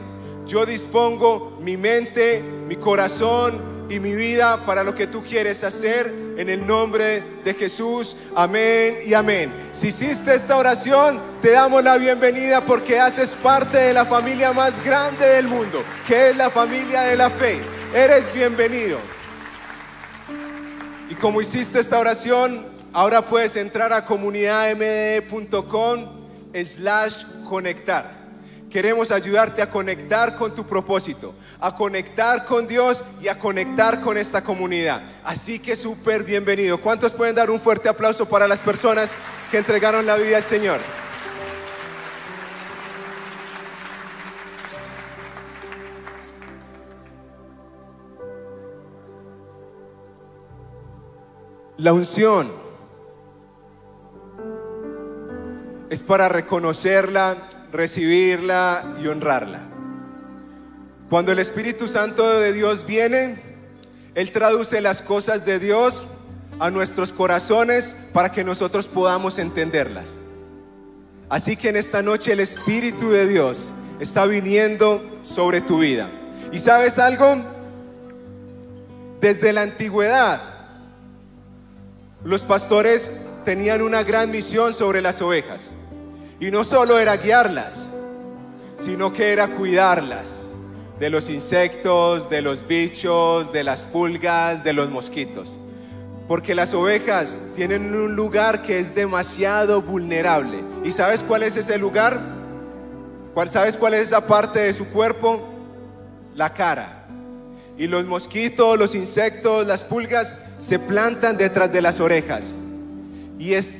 Yo 0.47 0.67
dispongo 0.67 1.59
mi 1.63 1.79
mente, 1.79 2.43
mi 2.69 2.77
corazón 2.77 3.87
y 3.89 4.01
mi 4.01 4.15
vida 4.15 4.67
para 4.67 4.85
lo 4.85 4.95
que 4.95 5.07
tú 5.07 5.25
quieres 5.25 5.65
hacer 5.65 6.13
en 6.37 6.51
el 6.51 6.67
nombre 6.67 7.23
de 7.43 7.55
Jesús. 7.55 8.17
Amén 8.37 8.99
y 9.07 9.15
amén. 9.15 9.51
Si 9.73 9.89
hiciste 9.89 10.35
esta 10.35 10.59
oración, 10.59 11.19
te 11.41 11.53
damos 11.53 11.83
la 11.83 11.97
bienvenida 11.97 12.61
porque 12.61 13.01
haces 13.01 13.31
parte 13.31 13.79
de 13.79 13.95
la 13.95 14.05
familia 14.05 14.53
más 14.53 14.85
grande 14.85 15.27
del 15.27 15.49
mundo, 15.49 15.83
que 16.07 16.31
es 16.31 16.37
la 16.37 16.51
familia 16.51 17.01
de 17.03 17.17
la 17.17 17.31
fe. 17.31 17.61
Eres 17.95 18.31
bienvenido. 18.35 18.99
Y 21.11 21.17
como 21.17 21.43
hiciste 21.43 21.81
esta 21.81 21.99
oración, 21.99 22.65
ahora 22.93 23.23
puedes 23.23 23.57
entrar 23.57 23.93
a 23.93 24.07
comunidadmde.com 24.07 26.05
slash 26.55 27.25
conectar. 27.49 28.23
Queremos 28.71 29.11
ayudarte 29.13 29.63
a 29.63 29.71
conectar 29.71 30.35
con 30.35 30.55
tu 30.55 30.67
propósito, 30.67 31.33
a 31.61 31.77
conectar 31.77 32.45
con 32.45 32.67
Dios 32.67 33.05
y 33.23 33.29
a 33.29 33.39
conectar 33.39 34.01
con 34.01 34.17
esta 34.17 34.43
comunidad. 34.43 35.01
Así 35.23 35.61
que 35.61 35.77
súper 35.77 36.25
bienvenido. 36.25 36.79
¿Cuántos 36.79 37.15
pueden 37.15 37.37
dar 37.37 37.51
un 37.51 37.61
fuerte 37.61 37.89
aplauso 37.89 38.27
para 38.27 38.49
las 38.49 38.63
personas 38.63 39.13
que 39.51 39.59
entregaron 39.59 40.07
la 40.07 40.17
vida 40.17 40.39
al 40.39 40.45
Señor? 40.45 40.81
La 51.77 51.93
unción 51.93 52.53
es 55.91 56.05
para 56.05 56.29
reconocerla, 56.29 57.37
recibirla 57.73 58.97
y 59.03 59.09
honrarla. 59.09 59.61
Cuando 61.11 61.33
el 61.33 61.41
Espíritu 61.41 61.89
Santo 61.89 62.39
de 62.39 62.53
Dios 62.53 62.87
viene, 62.87 63.41
Él 64.15 64.31
traduce 64.31 64.81
las 64.81 65.03
cosas 65.03 65.45
de 65.45 65.59
Dios 65.59 66.07
a 66.61 66.71
nuestros 66.71 67.11
corazones 67.11 67.97
para 68.13 68.31
que 68.31 68.45
nosotros 68.45 68.87
podamos 68.87 69.41
entenderlas. 69.41 70.13
Así 71.29 71.57
que 71.57 71.71
en 71.71 71.77
esta 71.77 72.03
noche 72.03 72.33
el 72.33 72.41
Espíritu 72.41 73.11
de 73.11 73.27
Dios 73.27 73.65
está 73.99 74.27
viniendo 74.27 75.03
sobre 75.25 75.61
tu 75.61 75.81
vida. 75.81 76.09
¿Y 76.53 76.61
sabes 76.61 77.01
algo? 77.01 77.37
Desde 79.21 79.53
la 79.53 79.63
antigüedad, 79.63 80.54
los 82.25 82.45
pastores 82.45 83.13
tenían 83.45 83.83
una 83.83 84.03
gran 84.03 84.31
misión 84.31 84.73
sobre 84.73 85.03
las 85.03 85.21
ovejas. 85.21 85.65
Y 86.41 86.51
no 86.51 86.65
solo 86.65 86.99
era 86.99 87.17
guiarlas, 87.19 87.89
sino 88.79 89.13
que 89.13 89.33
era 89.33 89.49
cuidarlas 89.49 90.41
de 90.99 91.11
los 91.11 91.29
insectos, 91.29 92.31
de 92.31 92.41
los 92.41 92.67
bichos, 92.67 93.53
de 93.53 93.63
las 93.63 93.85
pulgas, 93.85 94.65
de 94.65 94.73
los 94.73 94.91
mosquitos. 94.91 95.53
Porque 96.27 96.55
las 96.55 96.73
ovejas 96.73 97.41
tienen 97.55 97.95
un 97.95 98.17
lugar 98.17 98.63
que 98.63 98.79
es 98.79 98.95
demasiado 98.95 99.83
vulnerable. 99.83 100.65
¿Y 100.83 100.93
sabes 100.93 101.23
cuál 101.23 101.43
es 101.43 101.57
ese 101.59 101.77
lugar? 101.77 102.19
¿Cuál, 103.35 103.51
¿Sabes 103.51 103.77
cuál 103.77 103.95
es 103.95 104.09
esa 104.09 104.27
parte 104.27 104.61
de 104.61 104.73
su 104.73 104.89
cuerpo? 104.89 105.47
La 106.35 106.55
cara. 106.55 107.05
Y 107.77 107.87
los 107.87 108.07
mosquitos, 108.07 108.79
los 108.79 108.95
insectos, 108.95 109.67
las 109.67 109.85
pulgas 109.85 110.37
se 110.59 110.79
plantan 110.79 111.37
detrás 111.37 111.73
de 111.73 111.83
las 111.83 112.01
orejas. 112.01 112.47
Y 113.39 113.55
es 113.55 113.75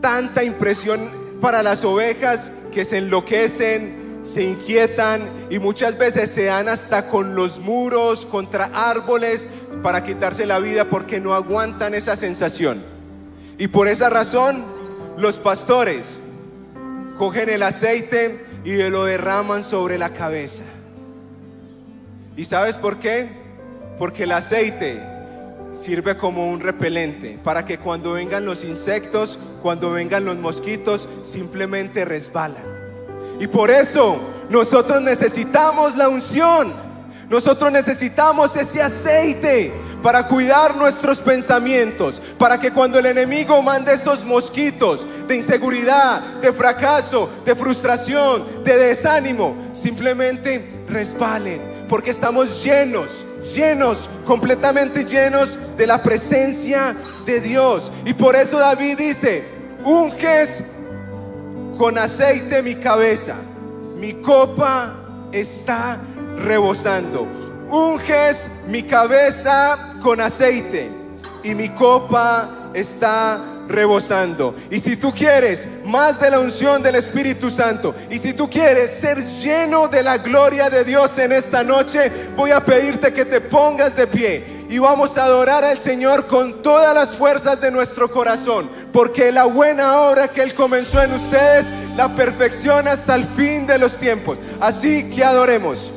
tanta 0.00 0.44
impresión 0.44 1.10
para 1.40 1.62
las 1.62 1.84
ovejas 1.84 2.52
que 2.72 2.84
se 2.84 2.98
enloquecen, 2.98 4.20
se 4.24 4.42
inquietan 4.42 5.22
y 5.50 5.58
muchas 5.58 5.96
veces 5.98 6.30
se 6.30 6.44
dan 6.44 6.68
hasta 6.68 7.08
con 7.08 7.34
los 7.34 7.60
muros, 7.60 8.26
contra 8.26 8.70
árboles, 8.74 9.46
para 9.82 10.02
quitarse 10.02 10.46
la 10.46 10.58
vida 10.58 10.84
porque 10.86 11.20
no 11.20 11.34
aguantan 11.34 11.94
esa 11.94 12.16
sensación. 12.16 12.82
Y 13.58 13.68
por 13.68 13.88
esa 13.88 14.10
razón 14.10 14.64
los 15.16 15.38
pastores 15.38 16.18
cogen 17.16 17.48
el 17.48 17.62
aceite 17.62 18.44
y 18.64 18.76
lo 18.90 19.04
derraman 19.04 19.64
sobre 19.64 19.96
la 19.96 20.10
cabeza. 20.10 20.64
¿Y 22.36 22.44
sabes 22.44 22.76
por 22.76 22.98
qué? 22.98 23.28
Porque 23.98 24.24
el 24.24 24.32
aceite 24.32 25.15
sirve 25.82 26.16
como 26.16 26.48
un 26.48 26.60
repelente 26.60 27.38
para 27.42 27.64
que 27.64 27.78
cuando 27.78 28.12
vengan 28.12 28.44
los 28.44 28.64
insectos, 28.64 29.38
cuando 29.62 29.90
vengan 29.90 30.24
los 30.24 30.36
mosquitos, 30.36 31.08
simplemente 31.22 32.04
resbalan. 32.04 32.64
Y 33.38 33.46
por 33.46 33.70
eso 33.70 34.18
nosotros 34.48 35.00
necesitamos 35.02 35.96
la 35.96 36.08
unción. 36.08 36.72
Nosotros 37.28 37.72
necesitamos 37.72 38.56
ese 38.56 38.80
aceite 38.80 39.72
para 40.02 40.28
cuidar 40.28 40.76
nuestros 40.76 41.20
pensamientos, 41.20 42.22
para 42.38 42.60
que 42.60 42.70
cuando 42.70 43.00
el 43.00 43.06
enemigo 43.06 43.60
mande 43.62 43.94
esos 43.94 44.24
mosquitos 44.24 45.06
de 45.26 45.34
inseguridad, 45.34 46.20
de 46.40 46.52
fracaso, 46.52 47.28
de 47.44 47.56
frustración, 47.56 48.44
de 48.62 48.76
desánimo, 48.76 49.56
simplemente 49.72 50.64
resbalen, 50.88 51.60
porque 51.88 52.10
estamos 52.10 52.62
llenos, 52.62 53.25
llenos, 53.54 54.08
completamente 54.24 55.04
llenos 55.04 55.58
de 55.76 55.86
la 55.86 56.02
presencia 56.02 56.94
de 57.24 57.40
Dios. 57.40 57.92
Y 58.04 58.14
por 58.14 58.36
eso 58.36 58.58
David 58.58 58.98
dice, 58.98 59.44
unges 59.84 60.62
con 61.78 61.98
aceite 61.98 62.62
mi 62.62 62.76
cabeza, 62.76 63.36
mi 63.96 64.14
copa 64.14 64.94
está 65.32 65.98
rebosando. 66.38 67.26
Unges 67.68 68.48
mi 68.68 68.82
cabeza 68.82 69.94
con 70.02 70.20
aceite 70.20 70.88
y 71.42 71.54
mi 71.54 71.68
copa 71.70 72.70
está 72.74 73.55
rebosando. 73.68 74.54
Y 74.70 74.80
si 74.80 74.96
tú 74.96 75.12
quieres 75.12 75.68
más 75.84 76.20
de 76.20 76.30
la 76.30 76.40
unción 76.40 76.82
del 76.82 76.96
Espíritu 76.96 77.50
Santo, 77.50 77.94
y 78.10 78.18
si 78.18 78.32
tú 78.32 78.48
quieres 78.48 78.90
ser 78.90 79.22
lleno 79.22 79.88
de 79.88 80.02
la 80.02 80.18
gloria 80.18 80.70
de 80.70 80.84
Dios 80.84 81.18
en 81.18 81.32
esta 81.32 81.62
noche, 81.62 82.10
voy 82.36 82.50
a 82.50 82.64
pedirte 82.64 83.12
que 83.12 83.24
te 83.24 83.40
pongas 83.40 83.96
de 83.96 84.06
pie 84.06 84.56
y 84.68 84.78
vamos 84.78 85.16
a 85.16 85.24
adorar 85.24 85.64
al 85.64 85.78
Señor 85.78 86.26
con 86.26 86.62
todas 86.62 86.94
las 86.94 87.14
fuerzas 87.14 87.60
de 87.60 87.70
nuestro 87.70 88.10
corazón, 88.10 88.68
porque 88.92 89.30
la 89.32 89.44
buena 89.44 90.00
obra 90.00 90.28
que 90.28 90.42
Él 90.42 90.54
comenzó 90.54 91.02
en 91.02 91.12
ustedes 91.12 91.66
la 91.96 92.14
perfección 92.14 92.88
hasta 92.88 93.14
el 93.14 93.24
fin 93.24 93.66
de 93.66 93.78
los 93.78 93.96
tiempos. 93.98 94.38
Así 94.60 95.08
que 95.10 95.24
adoremos. 95.24 95.92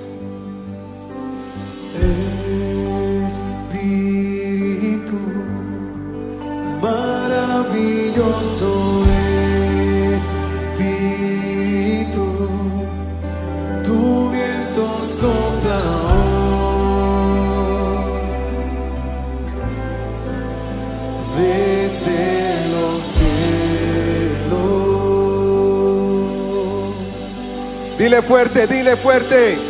Dile 28.10 28.24
fuerte, 28.24 28.66
dile 28.66 28.98
fuerte. 28.98 29.69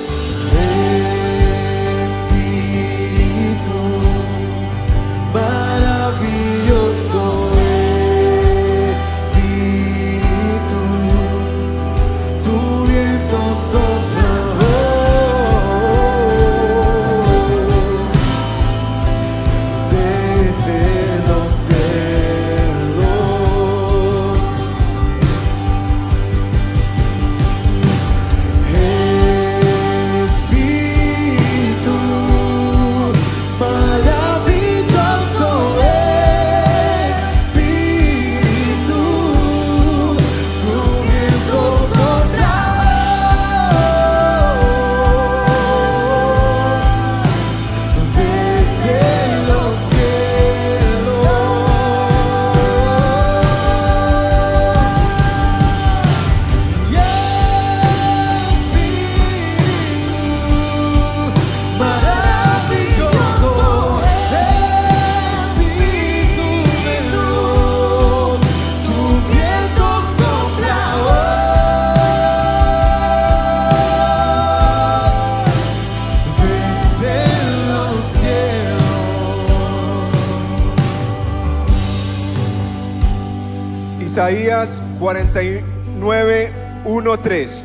49, 85.99 86.51
1, 86.85 87.19
3. 87.19 87.63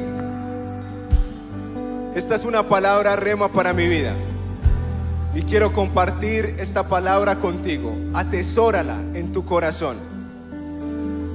Esta 2.17 2.35
es 2.35 2.45
una 2.45 2.65
palabra 2.65 3.15
rema 3.15 3.49
para 3.49 3.73
mi 3.73 3.87
vida. 3.87 4.13
Y 5.35 5.43
quiero 5.43 5.73
compartir 5.73 6.57
esta 6.59 6.89
palabra 6.89 7.37
contigo. 7.37 7.95
Atesórala 8.13 8.97
en 9.15 9.31
tu 9.31 9.45
corazón. 9.45 9.99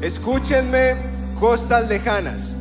Escúchenme, 0.01 0.95
costas 1.39 1.87
lejanas. 1.87 2.55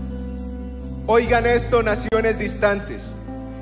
Oigan 1.07 1.45
esto, 1.47 1.83
naciones 1.83 2.39
distantes. 2.39 3.11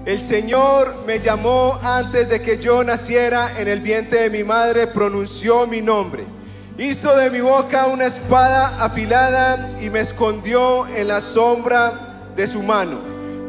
El 0.05 0.21
Señor 0.21 1.05
me 1.07 1.21
llamó 1.21 1.79
antes 1.83 2.29
de 2.29 2.43
que 2.43 2.59
yo 2.59 2.85
naciera 2.85 3.59
en 3.59 3.69
el 3.69 3.81
vientre 3.81 4.23
de 4.23 4.31
mi 4.31 4.45
madre, 4.45 4.87
pronunció 4.87 5.67
mi 5.67 5.81
nombre. 5.81 6.36
Hizo 6.79 7.17
de 7.17 7.31
mi 7.31 7.41
boca 7.41 7.87
una 7.87 8.05
espada 8.05 8.85
afilada 8.85 9.81
y 9.81 9.89
me 9.89 10.01
escondió 10.01 10.87
en 10.89 11.09
la 11.09 11.23
sombra 11.23 12.27
de 12.37 12.47
su 12.47 12.63
mano. 12.63 12.99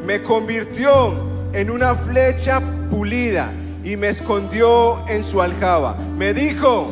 Me 0.06 0.24
convirtió 0.24 1.14
en 1.52 1.70
una 1.70 1.94
flecha 1.94 2.62
pulida 2.90 3.52
y 3.84 3.98
me 3.98 4.08
escondió 4.10 5.06
en 5.10 5.24
su 5.24 5.42
aljaba. 5.42 5.98
Me 6.18 6.34
dijo, 6.34 6.88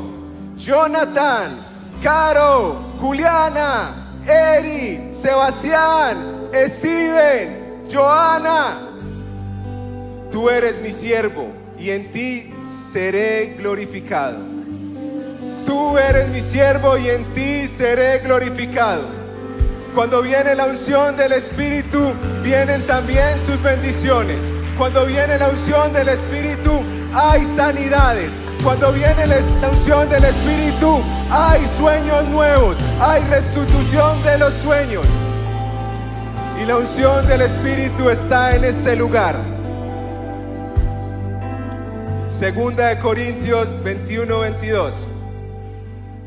Jonathan, 0.57 1.57
Caro, 2.03 2.81
Juliana, 2.99 4.11
Eri, 4.27 5.13
Sebastián, 5.13 6.49
Steven, 6.53 7.85
Joana, 7.89 8.77
tú 10.31 10.49
eres 10.49 10.81
mi 10.81 10.91
siervo 10.91 11.47
y 11.79 11.91
en 11.91 12.11
ti 12.11 12.53
seré 12.91 13.55
glorificado. 13.57 14.54
Tú 15.65 15.97
eres 15.97 16.29
mi 16.29 16.41
siervo 16.41 16.97
y 16.97 17.09
en 17.09 17.23
ti 17.33 17.67
seré 17.67 18.19
glorificado. 18.19 19.03
Cuando 19.95 20.21
viene 20.21 20.55
la 20.55 20.65
unción 20.65 21.15
del 21.15 21.31
Espíritu, 21.31 22.13
vienen 22.43 22.85
también 22.85 23.39
sus 23.39 23.61
bendiciones. 23.61 24.43
Cuando 24.77 25.05
viene 25.05 25.37
la 25.37 25.49
unción 25.49 25.93
del 25.93 26.09
Espíritu, 26.09 26.83
hay 27.13 27.45
sanidades. 27.55 28.31
Cuando 28.61 28.91
viene 28.91 29.25
la 29.25 29.37
unción 29.69 30.09
del 30.09 30.25
Espíritu, 30.25 31.01
hay 31.31 31.61
sueños 31.79 32.25
nuevos, 32.25 32.75
hay 32.99 33.23
restitución 33.23 34.21
de 34.23 34.37
los 34.37 34.53
sueños. 34.55 35.05
Y 36.61 36.65
la 36.65 36.77
unción 36.77 37.25
del 37.27 37.41
Espíritu 37.41 38.09
está 38.09 38.55
en 38.55 38.65
este 38.65 38.97
lugar. 38.97 39.35
Segunda 42.29 42.87
de 42.87 42.99
Corintios 42.99 43.81
21, 43.81 44.39
22. 44.39 45.14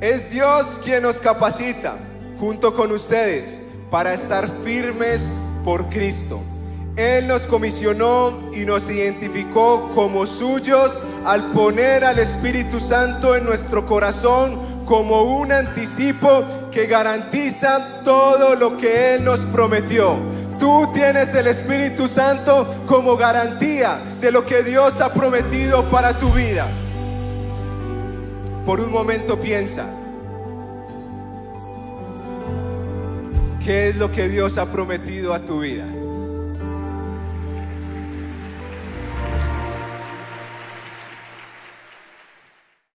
Es 0.01 0.31
Dios 0.31 0.81
quien 0.85 1.03
nos 1.03 1.17
capacita 1.17 1.97
junto 2.39 2.73
con 2.73 2.93
ustedes 2.93 3.61
para 3.91 4.15
estar 4.15 4.49
firmes 4.65 5.29
por 5.65 5.87
Cristo. 5.87 6.41
Él 6.95 7.27
nos 7.27 7.49
comisionó 7.49 8.53
y 8.53 8.65
nos 8.65 8.89
identificó 8.89 9.91
como 9.97 10.25
suyos 10.27 11.03
al 11.25 11.51
poner 11.51 12.05
al 12.05 12.21
Espíritu 12.21 12.79
Santo 12.79 13.35
en 13.35 13.45
nuestro 13.45 13.87
corazón 13.87 14.85
como 14.87 15.23
un 15.23 15.51
anticipo 15.51 16.45
que 16.71 16.87
garantiza 16.87 18.03
todo 18.05 18.55
lo 18.55 18.77
que 18.77 19.17
Él 19.17 19.25
nos 19.25 19.41
prometió. 19.47 20.17
Tú 20.61 20.91
tienes 20.95 21.35
el 21.35 21.49
Espíritu 21.49 22.07
Santo 22.07 22.73
como 22.87 23.17
garantía 23.17 23.99
de 24.21 24.31
lo 24.31 24.47
que 24.47 24.63
Dios 24.63 25.01
ha 25.01 25.13
prometido 25.13 25.83
para 25.91 26.17
tu 26.17 26.31
vida. 26.31 26.69
Por 28.69 28.83
un 28.83 28.93
momento 28.93 29.41
piensa, 29.41 29.87
¿qué 33.69 33.91
es 33.91 33.97
lo 33.97 34.11
que 34.11 34.31
Dios 34.31 34.57
ha 34.57 34.73
prometido 34.73 35.35
a 35.35 35.41
tu 35.41 35.61
vida? 35.61 35.85